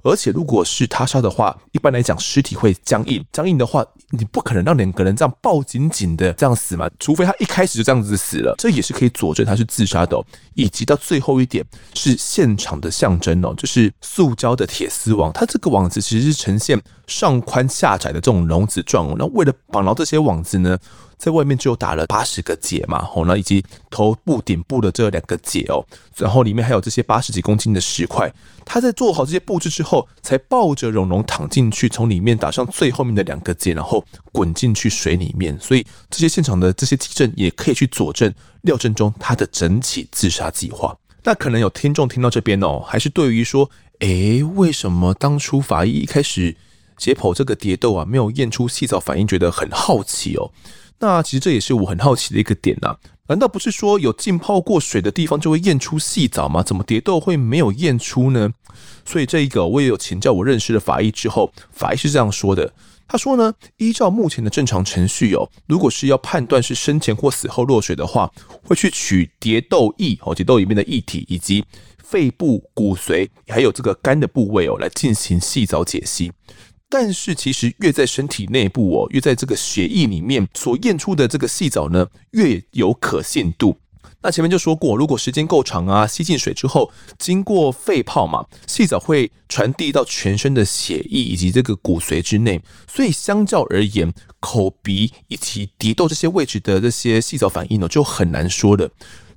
[0.07, 3.23] 而且，如果是他杀的话，一般来讲，尸体会僵硬。
[3.31, 10.17] 僵硬的话，你不可能让两个人这样抱紧紧的这样死嘛，除非他一开始就这样子死了，这也是可以佐证他是自杀的。
[10.55, 19.15] 以及到最后一点是现场的象征哦，就是塑胶的铁丝网，它这个网子其实是呈现上宽下窄的这种笼子状哦。
[19.19, 20.77] 那为了绑牢这些网子呢，
[21.17, 25.83] 在外面就打了八十个结嘛，哦，那以及头部顶部的这两个结哦，
[26.15, 28.31] 然后里面还有这些八十几公斤的石块。
[28.63, 35.57] 他在做好这些布置之后，才抱着蓉蓉躺进去，从里面打上最后面的两个结，然后滚进去水里面。
[35.59, 40.95] 所以这些现场的这些地震也可以去佐证廖振中他的整起自杀计划。
[41.23, 46.55] 那可能有听众听到这边哦，还是对于说，诶，为什么当初法医一开始
[46.97, 50.51] 解剖这个蝶豆啊，没有验出细藻反应，觉得很好奇哦。
[50.99, 56.63] 那其实这也是我很好奇的一个点呐、难道不是说有浸泡过水的地方就会验出细藻吗？
[56.63, 58.51] 怎么蝶豆会没有验出呢？
[59.05, 62.73] 所以这一个我也有请教我认识的法医之后，法医是这样说的，
[63.07, 68.31] 他说呢，依照目前的正常程序哦，如果是要判断是生前或死后落水的话，
[68.63, 71.63] 会去取蝶豆液哦，蝶豆里面的液体以及
[72.03, 76.31] 肺部骨髓还有这个肝的部位哦，来进行细藻解析。
[76.89, 83.77] 但是其实越在身体内部哦，越在这个血液里面所验出的这个细藻呢，越有可信度。
[84.21, 98.89] 那前面就说过，如果时间够长啊，吸进水之后，经过肺泡嘛，细藻会传递到全身的血液以及这个骨髓之内，所以相较而言，口鼻以及鼻窦这些位置的这些细藻反应呢，就很难说了。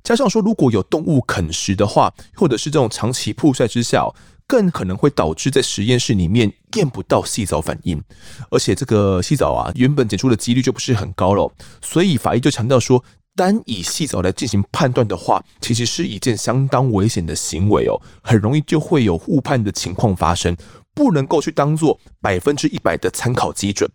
[0.03, 4.07] 加上说，如果有动物啃食的话，或者是这种长期曝晒之下。
[4.51, 8.03] 更可能会导致在实验室里面验不到细藻反应，
[8.49, 11.49] 而且这个细藻啊，原本检出的几率就不是很高了，
[11.81, 13.01] 所以法医就强调说，
[13.33, 20.53] 单以细藻来进行判断的话，其实是一件相当危险的行为哦，很容易就会有误判的情况发生，
[20.93, 23.89] 不能够去当做百分之一百的参考基准。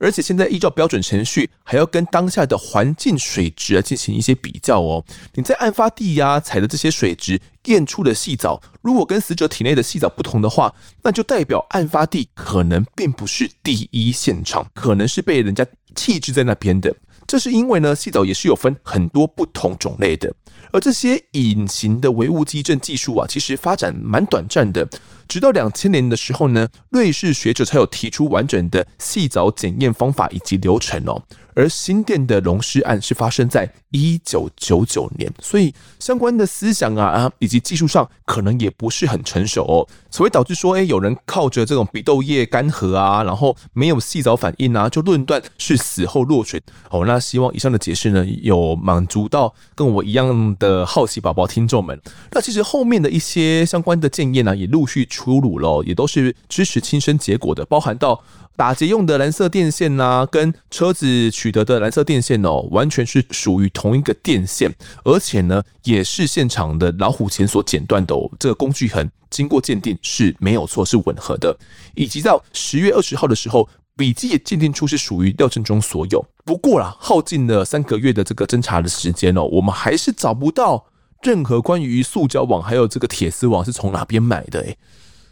[0.00, 5.04] 而且现在依照标准程序，还要跟当下的环境水质啊进行一些比较哦。
[5.34, 16.92] 你在案发地呀采的这些水质验出的细藻，如果跟死者体内的细藻不同的话，那就代表案发地可能并不是第一现场，可能是被人家弃置在那边的。
[17.26, 20.34] 这是因为呢，细藻也是有分很多不同种类的，
[20.72, 24.88] 而这些隐形的微物基证技术啊，其实发展蛮短暂的。
[25.30, 31.22] 直到两千年的时候呢，瑞士学者才有提出完整的细藻检验方法以及流程哦。
[31.54, 47.04] 而新店的龙尸案是发生在一九九九年，所以相关的思想啊啊以及技术上可能也不是很成熟哦，所以导致说，哎，有人靠着这种鼻窦液干涸啊，然后没有细藻反应啊，就论断是死后落水哦。
[47.04, 52.00] 那希望以上的解释呢，有满足到跟我一样的好奇宝宝听众们。
[52.30, 58.22] 那其实后面的一些相关的检验呢，也陆续出炉了，也都是支持亲生结果的，包含到。
[58.56, 64.70] 打劫用的蓝色电线呐、跟车子取得的蓝色电线哦，完全是属于同一个电线，
[65.02, 68.30] 而且呢，也是现场的老虎钳所剪断的哦。
[68.38, 71.56] 这个工具痕经过鉴定是没有错，是吻合的。
[71.94, 73.66] 以及到十月二十号的时候，
[73.96, 76.22] 笔迹也鉴定出是属于廖振中所有。
[76.44, 80.84] 不过啦，耗尽了三个月的这个侦查的时间哦，我们还是找不到
[81.22, 84.76] 任何关于塑胶网还有这个铁丝网是从哪边买的诶。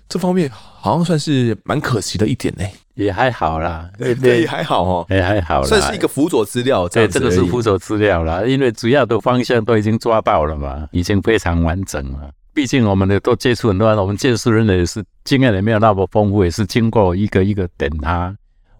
[0.09, 2.65] 这方面好像算是蛮可惜的一点呢。
[2.95, 6.89] 也还好啦， 对对，也还好哦，也还好啦，算是一个辅佐资料。
[6.89, 12.31] 对，这个是辅佐资料啦，因为主要的方向都已经抓到了嘛，已经非常完整了。
[12.53, 18.35] 毕竟我们的都接触很多，我们鉴识人也是经验也没有那么丰富，也是经过一个一个点他，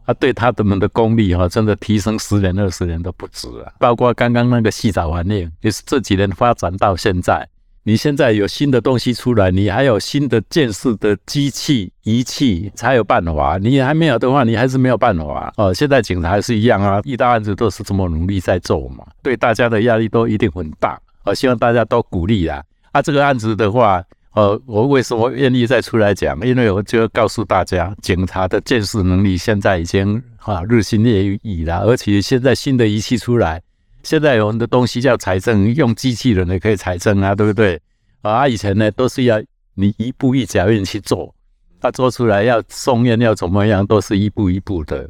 [0.05, 3.71] 他对他的们的功力哈，真的提升十年二十年都不止啊。
[3.79, 7.49] 包括刚刚那个细藻反应，也是这几年发展到现在。
[7.85, 13.57] 你现在有新的东西出来，你还有新的见识的机器仪器才有办法。
[13.57, 15.73] 你还没有的话，你还是没有办法哦。
[15.73, 21.01] 现在警察还是一样啊，一大案子都是这么努力在做嘛，对大家的压力都一定很大。
[21.25, 22.63] 我希望大家都鼓励啦。
[22.93, 24.03] 啊，这个案子的话，
[24.35, 26.39] 呃，我为什么愿意再出来讲？
[26.47, 33.63] 因为我就告诉大家，警察的见识能力现在已经啊日新月异了，而且现在新的仪器出来。
[34.09, 37.79] 现在有很多东西叫财政，用机器人也可以财政啊，对不对？
[38.23, 39.39] 啊，以前呢都是要
[39.75, 41.35] 你一步一脚印去做，
[41.79, 45.07] 他、啊、做出来要送验要怎么样，都是一步一步的，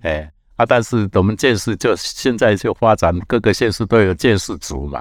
[0.00, 5.00] 哎，啊，但是我们建市就现在就发展，各个县市都有建市组嘛，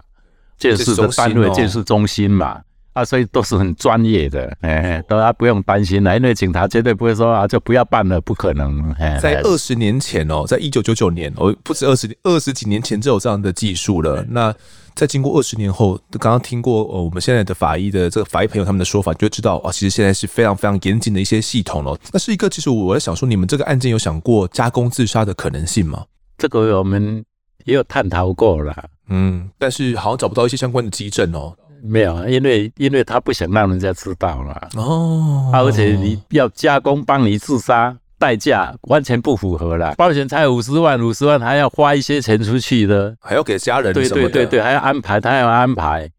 [0.60, 2.62] 建市的单位、建市中心嘛。
[2.93, 8.93] 啊，所以都是很专业的，哎，大家不用担心了，因为警察绝对不会说啊，就不要办了，不可能。
[9.21, 14.25] 在二十年前哦，在一九九九年，哦，不止二十二十几年前就有这样的技术了。
[14.29, 14.53] 那
[14.95, 21.97] 在经过二十年后，刚刚听过呃，我们现在的法医的这个法医朋友他们的说法，就知道啊，其实现在是非常非常严谨的一些系统了。
[22.11, 26.03] 那是一个，其实我在想说，你们这个案件有想过加工自杀的可能性吗？
[26.37, 27.23] 这个我们
[27.65, 28.75] 也有探讨过了，
[29.09, 31.55] 嗯，但是好像找不到一些相关的基证哦。
[31.84, 39.95] 没有，因为因为他不想让人家知道了哦，而且你要加工帮你自杀，代价完全不符合了。
[39.95, 46.09] 保险才五十万，五十万还要花一些钱出去的，还要给家人，对对对对，还要安排，他要安排。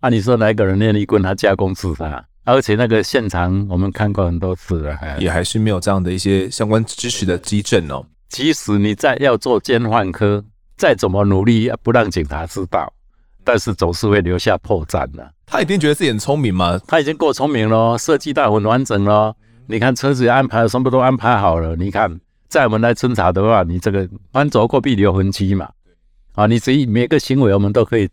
[0.00, 2.24] 啊，你说哪个人愿意跟他加工自杀？
[2.44, 8.04] 而且那个现场我们看过很多次了，也还是没有这样的一些相关知识的基证哦。
[8.28, 10.42] 即使你再要做奸犯科，
[10.76, 12.90] 再怎么努力，不让警察知道。
[13.50, 15.28] 但是总是会留下破绽的。
[15.44, 16.78] 他一定觉得自己很聪明嘛？
[16.86, 19.34] 他已经够聪明了，设计到很完整了。
[19.66, 21.74] 你看车子安排了，什么都安排好了。
[21.74, 25.68] 你看，在我们来侦查的话，你这个翻走过必留痕迹嘛？
[26.36, 28.08] 啊，你只每个行为我们都可以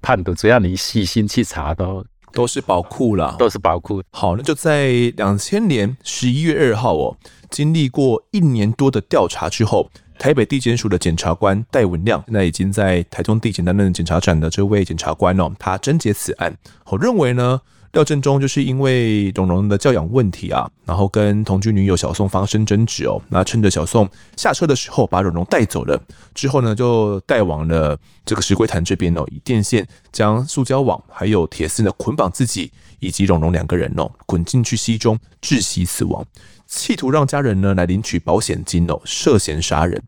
[0.00, 4.00] 判断，只要你细心去查，都都是宝库啦，都是宝库。
[4.12, 7.16] 好，那就在两千年十一月二号哦，
[7.50, 9.90] 经历过一年多的调查之后。
[10.18, 16.56] 台北地检署的检察官戴文亮，现在已经在台中地检担任检察长的这位检察官哦，他侦结此案，
[16.86, 17.60] 我认为呢，
[17.92, 26.00] 廖振中就是因为蓉蓉的教养问题啊，然后跟同居女友小宋发生争执哦，那趁着小宋下车的时候把蓉蓉带走了，
[26.34, 36.26] 之后呢就带往了这个石龟潭这边哦，以电线将塑胶网还有铁丝呢捆绑自己以及蓉蓉两个人哦，滚进去溪中窒息死亡。
[36.66, 40.02] 企图让家人呢来领取保险金哦，涉嫌杀人，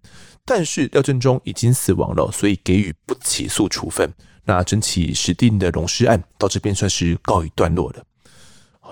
[0.44, 4.12] 但是廖振中已经死亡了，所以给予不起诉处分。
[4.44, 8.02] 那整起石定的溶尸案到这边算是告一段落了。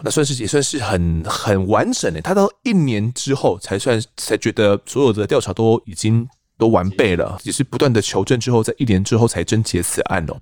[0.03, 2.21] 那算是也算是很很完整的。
[2.21, 10.37] 他到一年之后才算才觉得所有的调查都已经都完备了，也是不断的求证之后，在一年之后才侦结此案哦。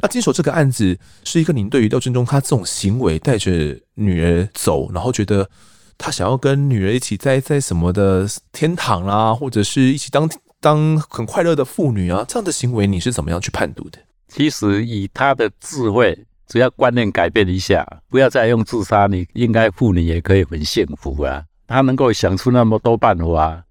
[0.00, 5.50] 那经手这个案子是一个您对于廖振中他这种行为带着女儿走，然后觉得。
[6.00, 10.30] 他想要跟女儿一起在在什么的天堂啊，或者是一起当
[10.60, 13.98] 当很快乐的妇女啊，这样的行为你是怎么样去判读的？
[14.28, 21.42] 其实以他的智慧，只要观念改变一下，不要再用自杀，你应该妇女也可以很幸福啊。
[21.66, 23.64] 他能够想出那么多办法，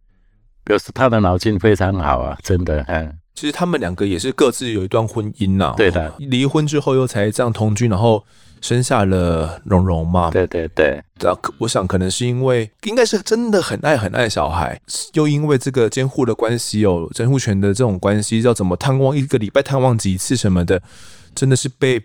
[0.66, 2.84] 表示他的脑筋非常好啊，真的。
[2.90, 8.22] 嗯，其实他们两个也是各自有一段婚姻呐、啊，对的，离婚之后又才这样同居，然后。
[8.62, 10.30] 生下了蓉蓉嘛？
[10.32, 11.02] 对对对，
[11.60, 14.80] 我想可能是因为，应该是真的很爱很爱小孩，
[15.14, 20.82] 又因为这个监护的关系哦，监护权的这种关系，要怎么探望一个礼拜探望几次什么的，
[21.36, 22.02] 真的是被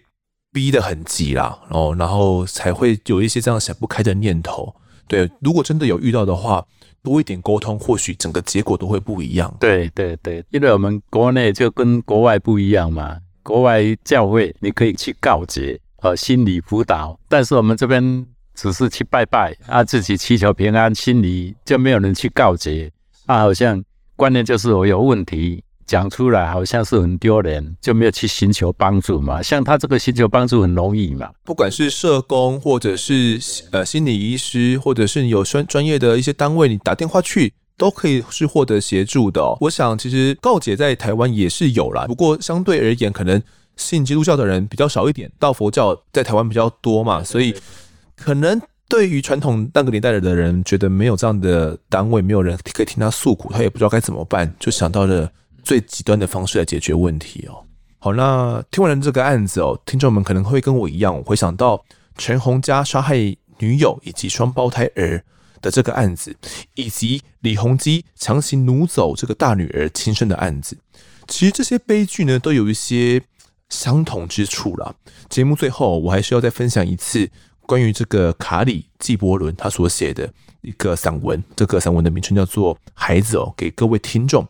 [0.52, 4.74] 逼得很急啦，哦，然后才会有一些这样想不开的念头。
[5.08, 6.64] 对，如果真的有遇到的话，
[7.02, 9.54] 多一点沟通，或许整个结果都会不一样。
[9.58, 15.78] 对对对，因为我们国内就跟国外不一样嘛，国外教会你可以去告解。
[16.02, 18.26] 呃，心理辅导，但是我们这边
[18.56, 22.90] 只是去拜拜啊，自己祈求平安，心里就没有人去告解
[23.26, 23.80] 啊，好像
[24.16, 29.40] 观念就是我有问题，讲出来好像是很丢脸，就没有去寻求帮助嘛。
[29.40, 33.38] 像他这个寻求帮助很容易嘛，不管是社工，或者是
[33.70, 39.56] 呃心理医师，或者是有专专业的一些单位，你打电话去都可以是获得协助的。
[39.60, 43.40] 我想其实告解在台湾也是有啦，不过相对而言可能。
[43.82, 47.54] 信基督教的人比较少一点，道佛教在台湾比较多嘛，所以
[48.16, 55.30] 可能对于传统那个年代的人，觉得没有这样的单位，没有人可以听他诉苦，他也不知道该怎么办，就想到了
[55.64, 57.64] 最极端的方式来解决问题哦。
[57.98, 61.82] 好，那听完了这个案子哦，听众们可能会跟我一样，回想到
[62.18, 63.16] 陈鸿嘉杀害
[63.58, 65.24] 女友以及双胞胎儿
[65.60, 66.36] 的这个案子，
[66.74, 70.76] 以及李鸿基强行掳走这个大女儿亲生的案子。
[71.26, 73.22] 其实这些悲剧呢，都有一些。
[73.72, 74.94] 相同之处了。
[75.30, 77.28] 节目最后，我还是要再分享一次
[77.62, 81.42] 关于这个卡里纪伯伦他所写的一个散文。
[81.56, 84.46] 这个散文的名称叫做《孩子》哦，给各位听众。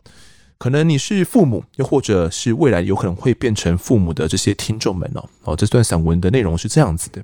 [0.57, 5.29] 可能你是父母，又或者是未来有可能会变成父母的这些听众们哦。
[5.43, 7.23] 哦，这段散文的内容是这样子的：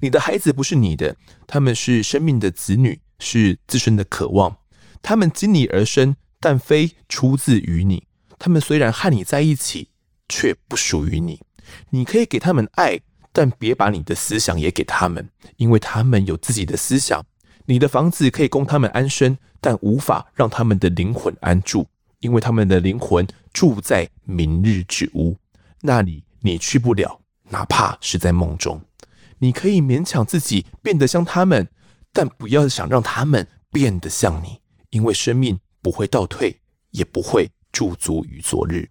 [0.00, 1.16] 你的孩子不是你的，
[1.46, 4.56] 他们是生命的子女，是自身的渴望。
[5.00, 8.06] 他们经你而生，但非出自于你。
[8.38, 9.88] 他们虽然和你在一起，
[10.28, 11.40] 却不属于你。
[11.90, 13.00] 你可以给他们爱，
[13.32, 17.24] 但别把你的思想也给他们，因为他们有自己的思想。
[17.64, 21.86] 你的房子可以供他们安身，但无法让他们的灵魂安住，
[22.18, 25.36] 因为他们的灵魂住在明日之屋，
[25.80, 27.20] 那里你去不了，
[27.50, 28.80] 哪怕是在梦中。
[29.38, 31.68] 你可以勉强自己变得像他们，
[32.12, 34.60] 但不要想让他们变得像你，
[34.90, 36.60] 因为生命不会倒退，
[36.90, 38.88] 也不会驻足于昨日。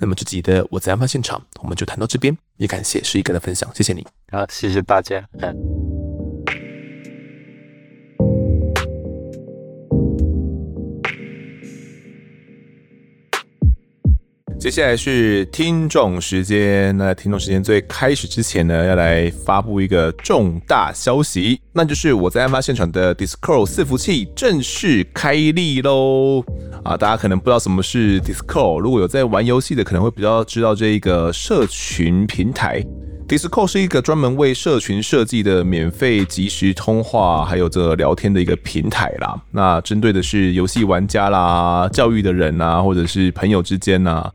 [0.00, 4.06] 那么这集的我在案发现场，我们就谈到这边，也感谢十一哥的分享，谢谢你。
[4.32, 5.22] 好，谢谢大家。
[5.40, 5.89] 嗯
[14.60, 16.94] 接下来是听众时间。
[16.98, 26.44] 那听众时间最开始之前呢，要来发布一个重大消息，那就是我在案发现场的 Discord 伺服器正式开立喽！
[26.84, 32.84] 啊，大家可能不知道什么是 Discord，如果有在玩游戏的，可能会比较知道这一个社群平台。
[33.26, 39.40] Discord 是一个专门为社群设计的免费即时通话还有这聊天的一个平台啦。
[39.52, 44.30] 那针对的是游戏玩家啦、教育的人啊，或者是朋友之间啊。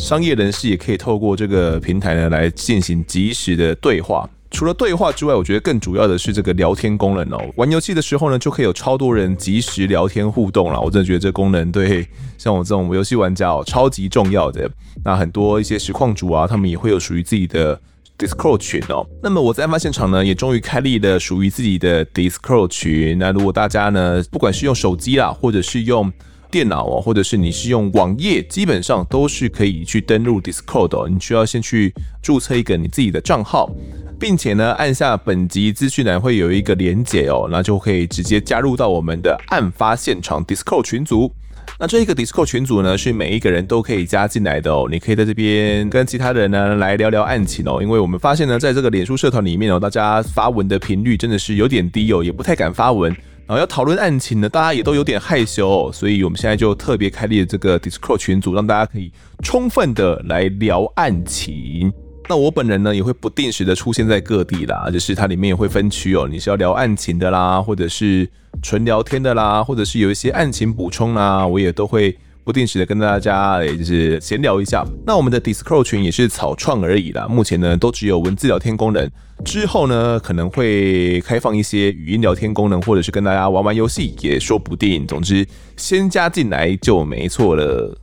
[0.00, 4.28] 商业人士也可以透过这个平台呢来进行及时的对话。
[4.50, 7.38] 除了对话之外，我觉得更主要的是这个聊天功能哦。
[7.54, 10.80] 玩游戏的时候呢，就可以有超多人即时聊天互动了。
[10.80, 12.04] 我真的觉得这功能对
[12.38, 14.68] 像我这种游戏玩家哦超级重要的。
[15.04, 17.78] 那很多一些实况主啊，他们也会有属于自己的
[18.18, 19.06] Discord 群哦。
[19.22, 23.18] 那么我在案发现场呢，也终于开立了属于自己的 Discord 群。
[23.18, 26.10] 那如果大家呢，不管是用手机啦，或者是用
[26.50, 31.08] 电脑哦，或者是你是用网页，基本上都是可以去登录 Discord 哦。
[31.08, 33.70] 你需要先去注册一个你自己的账号，
[34.18, 41.32] 并且呢，按下本集资讯栏会有一个连结哦，那就可以直接加入到我们的案发现场 Discord 群组。
[41.78, 44.86] 那这一个 Discord 群组呢，是每一个人都可以加进来的哦。
[44.90, 47.78] 你可以在这边跟其他人呢来聊聊案情哦。
[47.80, 53.14] 因为我们发现呢，在这个脸书社团里面哦，大家发文的频率真的是有点低哦，也不太敢发文。
[53.50, 59.10] 然后要讨论案情呢，大家也都有点害羞，所以我们现在就特别开立这个 Discord 群组，让大家可以
[59.42, 61.92] 充分的来聊案情。
[62.28, 68.28] 那我本人呢，也会不定时的出现在各地啦，就是它里面也会分区哦，你是要聊案情的啦，或者是
[68.62, 72.16] 纯聊天的啦，或者是有一些案情补充啦，我也都会。
[72.44, 74.84] 不定时的跟大家，也就是闲聊一下。
[75.06, 79.08] 那我们的 Discord 群也是草创而已啦，目前呢都只有文字聊天功能，
[79.44, 85.06] 之后呢可能会开放一些语音聊天功能，或者是跟大家玩玩游戏也说不定。
[85.06, 87.96] 总之，先加进来就没错了。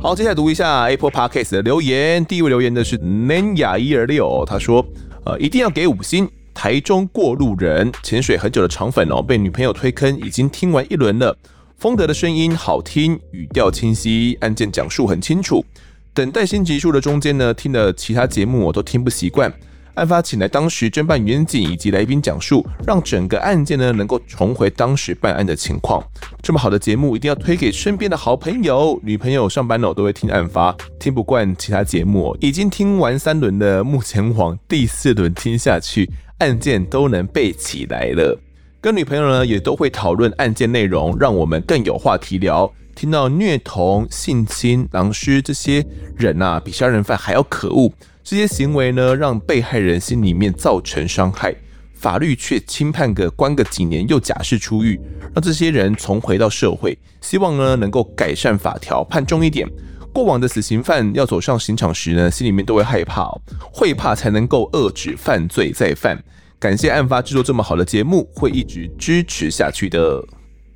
[0.00, 2.24] 好，接下来读一下 Apple Podcast 的留言。
[2.24, 4.84] 第一位留言的是 Nanya 一二六，他说：
[5.24, 6.28] 呃，一定要给五星。
[6.52, 11.34] 台中过路人，潜水很久的肠粉哦，被女朋友推坑，已经听完一轮了。
[11.80, 15.64] 丰德的声音好听，语调清晰，案件讲述很清楚。
[16.12, 19.50] 等待新集数的中间呢，听了其他节目我都听不习惯。
[19.94, 26.06] 案发起来，当时侦办员警以及来宾讲述，让整个案件呢能够重回当时办案的情况。
[26.42, 36.10] 这么好的节目，一定要推给身边的好朋友、女朋友上班了都会听案发，听不惯其他节目，已经听完三轮的，目前往第四轮听下去，
[36.40, 38.38] 案件都能背起来了。
[38.82, 42.72] 跟女朋友呢也都会讨论案件内容，让我们更有话题聊。
[42.94, 45.84] 听到虐童、性侵、狼师这些
[46.16, 47.92] 人呐、啊，比杀人犯还要可恶。
[48.24, 51.54] 这些行为呢，让被害人心里面造成伤害，
[51.92, 54.98] 法律却轻判个关个几年又假释出狱，
[55.34, 56.96] 让这些人重回到社会。
[57.20, 59.68] 希望呢能够改善法条，判重一点。
[60.10, 63.30] 过往的死刑犯要走上刑场时呢，心里面都会害怕，
[63.70, 66.24] 会怕才能够遏止犯罪再犯。
[66.60, 70.22] 感谢案发制作这么好的节目，会一直支持下去的。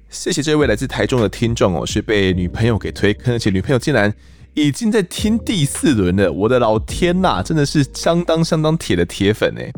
[0.09, 4.11] 谢谢这位来自台中的听众哦，是被女朋友给推坑，而且女朋友竟然
[4.55, 6.33] 已经在听第四轮了。
[6.33, 9.71] 我的老天呐，真的是相当相当铁的铁粉哎。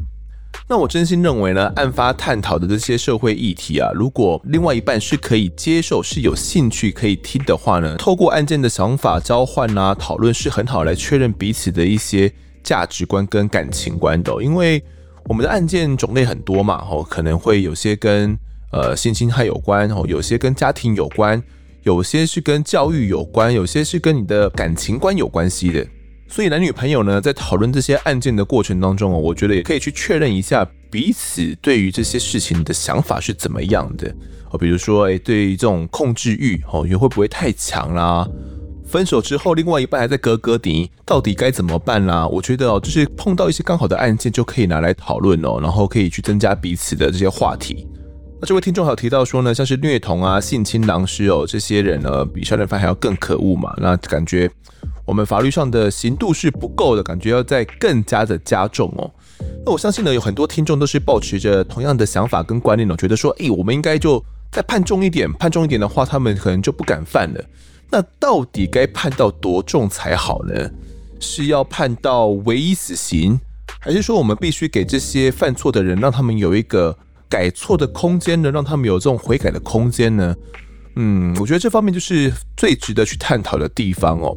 [0.69, 12.33] 那我真心认为呢，案发探讨的这些社会议题啊，如果另外一半是可以接受、是有兴趣可以听的话呢，透过案件的想法交换啊，讨论是很好来确认彼此的一些
[12.63, 14.81] 价值观跟感情观的，因为。
[15.29, 18.39] 我们的案件种类很多嘛，吼，可能会有些跟
[18.71, 21.43] 呃性侵害有关，吼，有些跟家庭有关，
[21.83, 25.85] 有些是跟教育有关，有些是跟你的感情观有关系的。
[26.29, 34.13] 所以男女朋友呢，在讨论这些案件的过程当中哦，我觉得也可以去确认一下彼此对于这些事情的想法是怎么样的。
[34.51, 38.29] 哦，比如说，诶，对于这种控制欲，哦，也会不会太强啦？
[38.97, 42.27] 分手之后，另外一半还在哥哥底，到底该怎么办啦？
[42.27, 47.87] 我觉得哦，就是碰到一些刚好的案件，就可以拿来讨论哦，然后可以去增加彼此的这些话题。
[48.41, 53.75] 那这位听众还有提到说呢，像是虐童啊、性侵狼师哦，这些人呢比杀人犯还要更可恶嘛。
[53.77, 54.51] 那感觉
[55.05, 59.11] 我们法律上的刑度是不够的，感觉要再更加的加重哦。
[59.67, 67.45] 那我相信呢，有很多听众都是抱持着同样的想法跟观念哦，觉得说，诶，我们应该就再判重一点，判重一点的话，他们可能就不敢犯了。
[67.91, 70.71] 那到底该判到多重才好呢？
[71.19, 73.41] 是要判到唯一死刑，
[73.81, 76.97] 还是说我们必须给这些犯错的人，让他们有一个
[77.29, 78.51] 改错的空间呢？
[78.51, 80.37] 让他们有这种悔改的空间呢？
[80.97, 84.37] 嗯，我觉得这方面就是最值得去探讨的地方哦。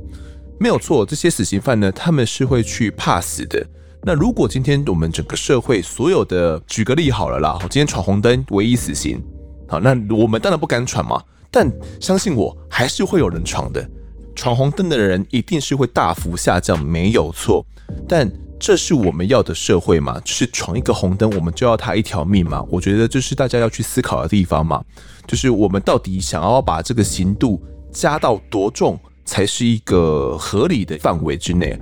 [0.59, 3.65] 没有错，这些死刑犯呢，他们是会去怕死的。
[4.03, 9.21] 那如果今天我们整个社会所有的，举个例好了啦，今天闯红灯唯一死刑，
[9.67, 11.21] 好，那我们当然不敢闯嘛。
[11.51, 13.89] 但相信我，还是会有人闯的。
[14.35, 17.65] 闯红灯的人一定是会大幅下降，没有错。
[18.07, 20.19] 但这是我们要的社会吗？
[20.23, 22.65] 就是闯一个红灯，我们就要他一条命吗？
[22.69, 24.83] 我觉得这是大家要去思考的地方嘛。
[25.27, 31.77] 就是我们到底想要把这个刑度加到多重，才是一个合理的范围之内？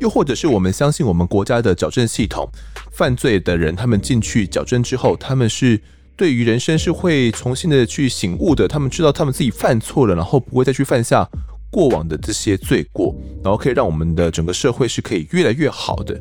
[0.00, 2.48] 又或者是我们相信我们国家的矫正系统，
[2.90, 5.80] 犯罪的人他们进去矫正之后，他们是
[6.22, 11.28] 对于人生是会重新的去醒悟的，他们知道他们自己犯错了，然后不会再去犯下
[11.68, 13.12] 过往的这些罪过，
[13.42, 16.16] 然后可以让我们的整个社会是可以越来越好的。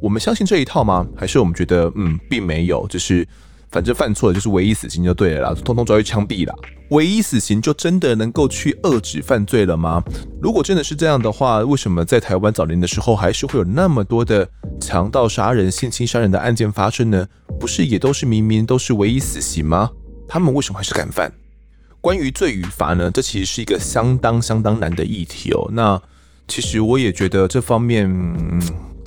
[0.00, 1.06] 我们相信这一套吗？
[1.14, 3.28] 还是我们觉得嗯，并没有，就是。
[3.72, 6.54] 反正犯错了就是唯一死刑就对了啦，通通抓去枪毙啦。
[6.90, 10.04] 唯一死刑就真的能够去遏止犯罪了吗？
[10.42, 14.46] 如果真的是这样的话，为什么在台湾早年的时候还是会有那么多的
[14.78, 17.26] 强盗杀人、性侵杀人的案件发生呢？
[17.58, 19.90] 不是也都是明明都是唯一死刑吗？
[20.28, 21.32] 他们为什么还是敢犯？
[22.02, 23.10] 关于罪与罚呢？
[23.10, 25.70] 这其实是一个相当相当难的议题哦。
[25.72, 25.98] 那
[26.46, 28.06] 其实我也觉得这方面。
[28.06, 28.60] 嗯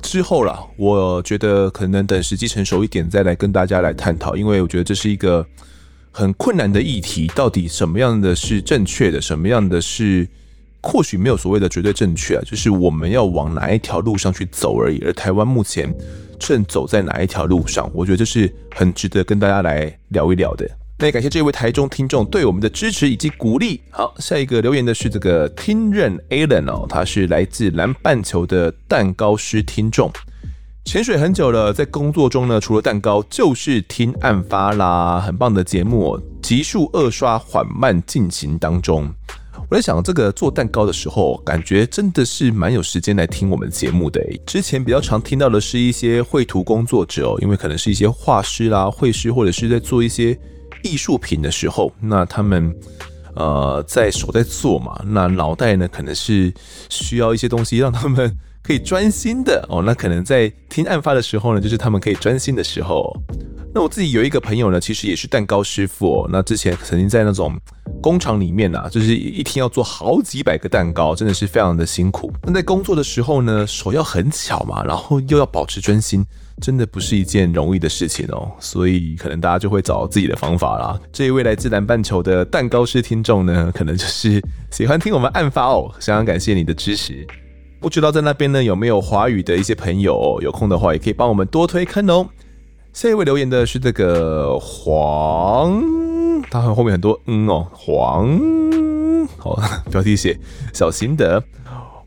[0.06, 5.44] 之后啦，我觉得可能等时机成熟一点再来跟大家来探讨，因为我觉得这是一个
[6.12, 7.26] 很困难的议题。
[7.34, 10.26] 到底什么样的是正确的，什么样的是
[10.80, 12.42] 或许没有所谓的绝对正确啊？
[12.46, 15.02] 就是我们要往哪一条路上去走而已。
[15.04, 15.92] 而台湾目前
[16.38, 17.90] 正走在哪一条路上？
[17.92, 20.70] 我觉得这是很值得跟大家来聊一聊的。
[20.98, 23.82] 那也感谢这位台中听众对我们的支持以及鼓励。
[23.90, 30.10] 好，下一个留言的是这个听任 Alan 哦，他是来自南半球的蛋糕师听众，
[30.86, 39.06] 潜水很久了，在工作中呢，除了蛋糕就是听案发啦，很棒的节目哦，集数二刷缓慢进行当中。
[39.68, 44.22] 我在想，这个做蛋糕的时候，感觉真的是蛮有时间来听我们节目的。
[44.46, 50.38] 之前比较常听到的是一些绘图工作者哦，因为可能是一些画师啦、绘师，或者是在做一些。
[50.86, 52.74] 艺术品的时候，那他们
[53.34, 56.52] 呃在手在做嘛，那脑袋呢可能是
[56.88, 59.82] 需要一些东西让他们可以专心的哦。
[59.84, 63.12] 那可能在听案发的时候呢，就是他们可以专心的时候。
[63.74, 66.26] 那我自己有一个朋友呢，其实也是蛋糕师傅。
[66.32, 67.54] 那之前曾经在那种
[68.00, 72.32] 工厂里面啊，就是一天要做好几百个蛋糕，真的是非常的辛苦。
[72.42, 76.24] 那在工作的时候呢，手要很巧嘛，然后又要保持专心。
[76.60, 80.98] 真的不是一件容易的事情哦，所以可能大家就会找自己的方法啦。
[81.12, 87.26] 这一位来自南半球的蛋糕师听众呢，可能就是喜欢听我们案发哦，想要感谢你的支持。
[87.78, 92.26] 不知道在那边呢有没有华语的一些朋友，有空的话也可以帮我们多推坑哦。
[92.94, 95.82] 下一位留言的是这个黄，
[96.50, 98.40] 他后面很多嗯哦，黄，
[99.36, 100.38] 好，标题写
[100.72, 101.42] 小心的。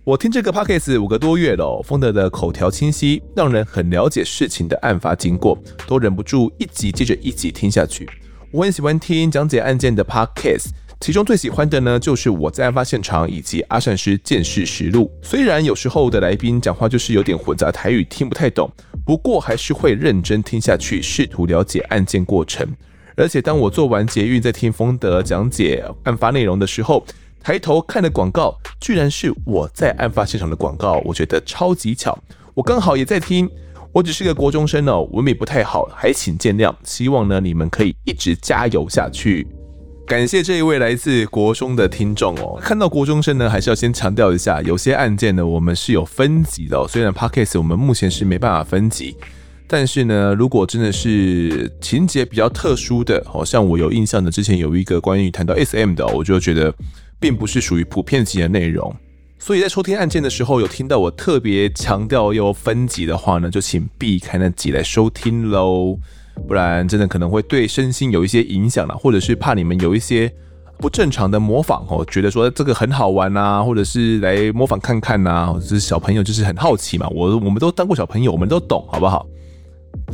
[0.09, 5.55] 我听这个 podcast 五个多月了哦，丰德的口条清晰，让人很了解事情的案发经过，
[5.85, 8.09] 都忍不住一集接着一集听下去。
[8.49, 15.11] 我很喜欢听讲解案件的 podcast，其中最喜欢的呢就是我在案发现场以及阿善师见识实录。
[15.21, 18.67] 虽然有时候的来宾讲话就是有点混杂台语，听不太懂，
[19.05, 22.67] 不过还是会认真听下去，试图了解案件过程。
[23.15, 27.05] 而且当我做完捷运在听丰德讲解案发内容的时候，
[27.41, 32.17] 抬头看的广告，居然是我在案发现场的广告，我觉得超级巧。
[32.53, 33.49] 我刚好也在听，
[33.93, 36.73] 我只是个国中生哦，文笔不太好，还请见谅。
[36.83, 39.47] 希望呢你们可以一直加油下去。
[40.05, 42.59] 感谢这一位来自国中的听众哦。
[42.61, 46.85] 看到国中生呢，还是要先强调一下，有些案件呢我们是有分级的。
[46.87, 49.15] 虽然 Podcast 我们目前是没办法分级，
[49.67, 56.73] 但是呢，如果真的是情节比较特殊的，好像我有印象的，之前有一个关于谈到 SM 的，我就觉得。
[57.19, 58.95] 并不是属于普遍级的内容，
[59.37, 65.97] 所以在收听案件的时候，有听到我特别强调要分级的话呢，就请避开那集来收听喽，
[66.47, 70.31] 不然真的可能会对身心有一些影响了，或者是怕你们有一些
[70.77, 79.27] 不正常的模仿哦，觉得说这个很好玩啊，或者是来模仿看看呐，或者是小朋友就是很好奇嘛，我我们都当过小朋友，我们都懂，好不好？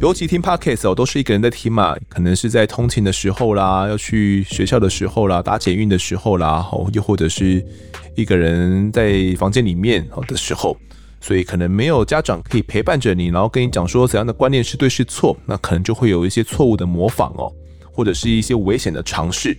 [0.01, 7.65] 尤其听 Podcast 哦，都是一个人在听嘛，可能是在通勤的时候啦，要去学校的时候啦，搭捷运的时候啦，哦，又或者是
[8.13, 10.77] 一个人在房间里面哦的时候，
[11.21, 17.51] 所以可能没有家长可以陪伴着你，然后跟你讲说怎样的观念是对是错，那可能就会有一些错误的模仿哦，
[17.91, 19.57] 或者是一些危险的尝试。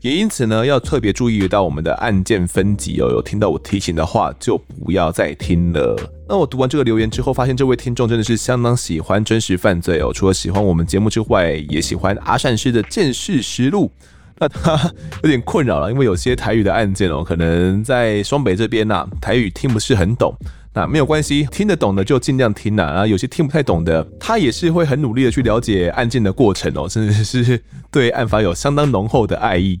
[0.00, 3.08] 也因此呢，要特别注意到我们的案件分级哦。
[3.10, 5.96] 有听到我提醒的话，就不要再听了。
[6.30, 10.12] 那我读完这个留言之后，发现这位听众真的是相当喜欢真实犯罪哦。
[10.14, 13.90] 除了喜欢我们节目之外，也喜欢阿善师的鉴识实录。
[14.38, 14.80] 那他
[15.24, 20.32] 有点困扰了，因为有些台语的案件哦，可能在双北这边呐、台语听不是很懂。
[20.72, 22.84] 那没有关系，听得懂的就尽量听呐。
[22.84, 27.60] 啊，有些听不太懂的，他也是会很努力的去了解案件的过程哦，甚至是
[27.90, 29.80] 对案发有相当浓厚的爱意。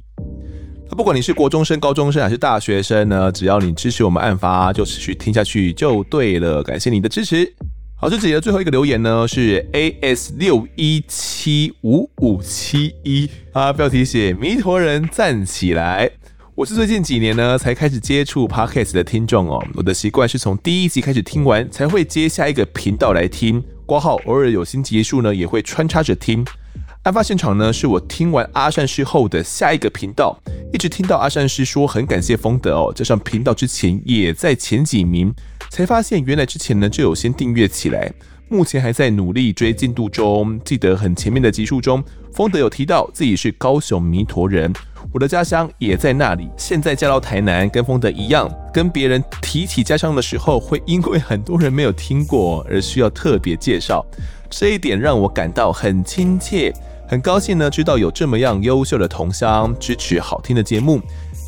[0.96, 6.62] 不管你是国中生、高中生还是大学生呢，只要你支持我们案发，就持续听下去就对了。
[6.62, 7.50] 感谢你的支持。
[7.96, 16.10] 好，这集的最后一个留言呢是 AS 六一七五五七一啊，标题写弥陀人站起来。
[16.56, 23.62] 我是最近几年呢才开始接触 Podcast 的听众哦，我的习惯是从第一集开始听完，才会接下一个频道来听。
[23.86, 26.44] 挂号偶尔有新集数呢，也会穿插着听。
[27.04, 30.38] 案发现场呢，是我听完阿善师后的下一个频道，
[30.70, 35.32] 一直听到阿善师说很感谢丰德哦，加上频道之前也在前几名，
[35.70, 38.12] 才发现原来之前呢就有先订阅起来，
[38.50, 40.60] 目前还在努力追进度中。
[40.62, 44.70] 记得很前面的集数中，丰德有提到自己是高雄弥陀人，
[45.10, 46.50] 我的家乡也在那里。
[46.58, 54.04] 现在嫁到台南，跟丰德一样，跟别人提起家乡的时候，会因为很多人没有听过而需要特别介绍，
[54.50, 56.70] 这一点让我感到很亲切。
[57.10, 61.00] 很高兴呢，知道有这么样优秀的同乡支持好听的节目。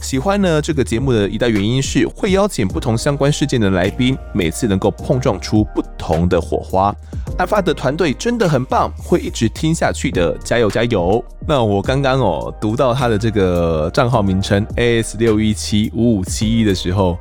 [0.03, 6.93] 喜欢呢这个节目的一大原因是会邀请不同相关事件的来宾，每次能够碰撞出不同的火花。
[7.39, 11.25] 案发的团队真的很棒，会一直听下去的，加油加油！
[11.47, 17.17] 那我刚刚哦读到他的这个账号名称 AS 六一七五五七一的时候，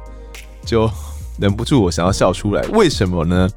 [0.65, 0.89] 就。
[1.41, 2.61] 忍不住，我想要笑出来。
[2.73, 3.49] 为什么呢？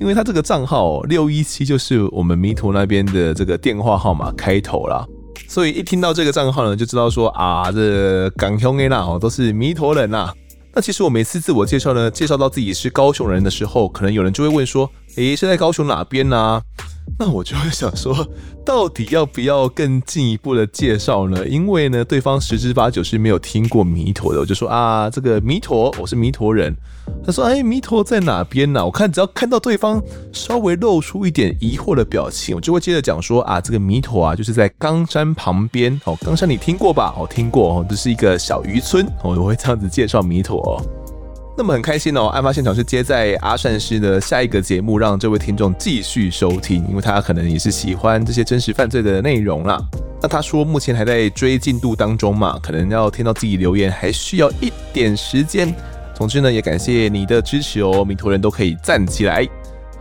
[0.00, 5.06] 因为他这个账号六一七就是我们弥陀那边的这个电话号码开头啦。
[5.46, 10.32] 所以一听到这个账号呢，就知道说啊，这港兄 A 啦哦，都是弥陀人呐。
[10.74, 16.62] 那其实我每次自我介绍呢，介绍到自己是高雄人的时候，可能有人就会问说，诶，是在高雄哪边呢？
[17.18, 18.14] 那我就会想说，
[18.64, 21.44] 到底要不要更进一步的介绍呢？
[21.48, 24.38] 因为呢，对方十之八九是没有听过弥陀的。
[24.38, 26.72] 我就说啊，这个弥陀，我是弥陀人。
[27.24, 28.84] 他说，哎，弥陀在哪边呢？
[28.84, 30.00] 我看只要看到对方
[30.32, 36.00] 稍微露出一点疑惑的表情，我就会接着讲说啊，这个弥陀啊，就是在冈山旁边。
[36.04, 37.12] 哦，冈山你听过吧？
[37.18, 39.04] 哦，听过哦，这是一个小渔村。
[39.24, 40.80] 哦，我会这样子介绍弥陀。
[41.58, 49.76] 那么很开心哦，案发现场是接在阿善师的下一个节目，让这位听众继续收听，因为他可能也是喜欢这些真实犯罪的内容啦。
[50.22, 55.74] 那他说目前还在追进度当中嘛，可能要听到自己留言还需要一点时间。
[56.14, 59.44] 总之呢，也感谢你的支持哦，弥陀人都可以站起来。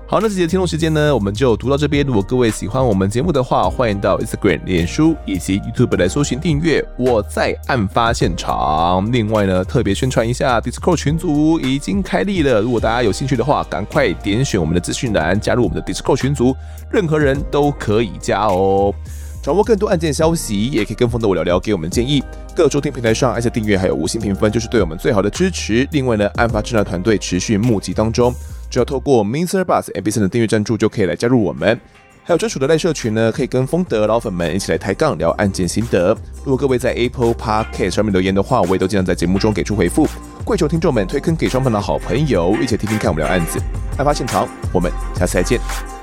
[0.09, 2.05] 好，那这节的听众时间呢，我们就读到这边。
[2.07, 6.81] 如果各位喜欢我们节目的话，欢迎到 Instagram、脸书以及 YouTube 来搜寻订阅。
[6.97, 9.05] 我在案发现场。
[9.11, 12.61] 另外呢，特别宣传一下 Discord 群组已经开立了。
[12.61, 16.55] 如果大家有兴趣的话，赶快点选我们的资讯栏，加入我们的 Discord 群组，
[16.89, 18.95] 任何人都可以加哦。
[19.43, 22.23] 掌握更多案件消息，也可以跟风的我聊聊，给我们建议。
[22.55, 25.85] 各收听平台上按下订阅，还有五星评分，就是对我们最好的支持。
[25.91, 28.33] 另外呢，案发侦查团队持续募集当中。
[28.69, 29.63] 只要透过 Mr.
[29.63, 31.79] Bus MBC 的订阅赞助，就可以来加入我们。
[32.23, 36.09] 还有专属的赖社群呢，可以跟风德老粉们一起来抬杠聊案件心得。
[36.43, 40.05] 如果各位在 Apple Podcast 上面留言的话，我也都尽量在节目中给出回复。
[40.43, 43.59] 跪求听众们推坑给双方的好朋友，一起听听看我们聊案子。
[43.97, 45.96] 案发现场，我们下次再见。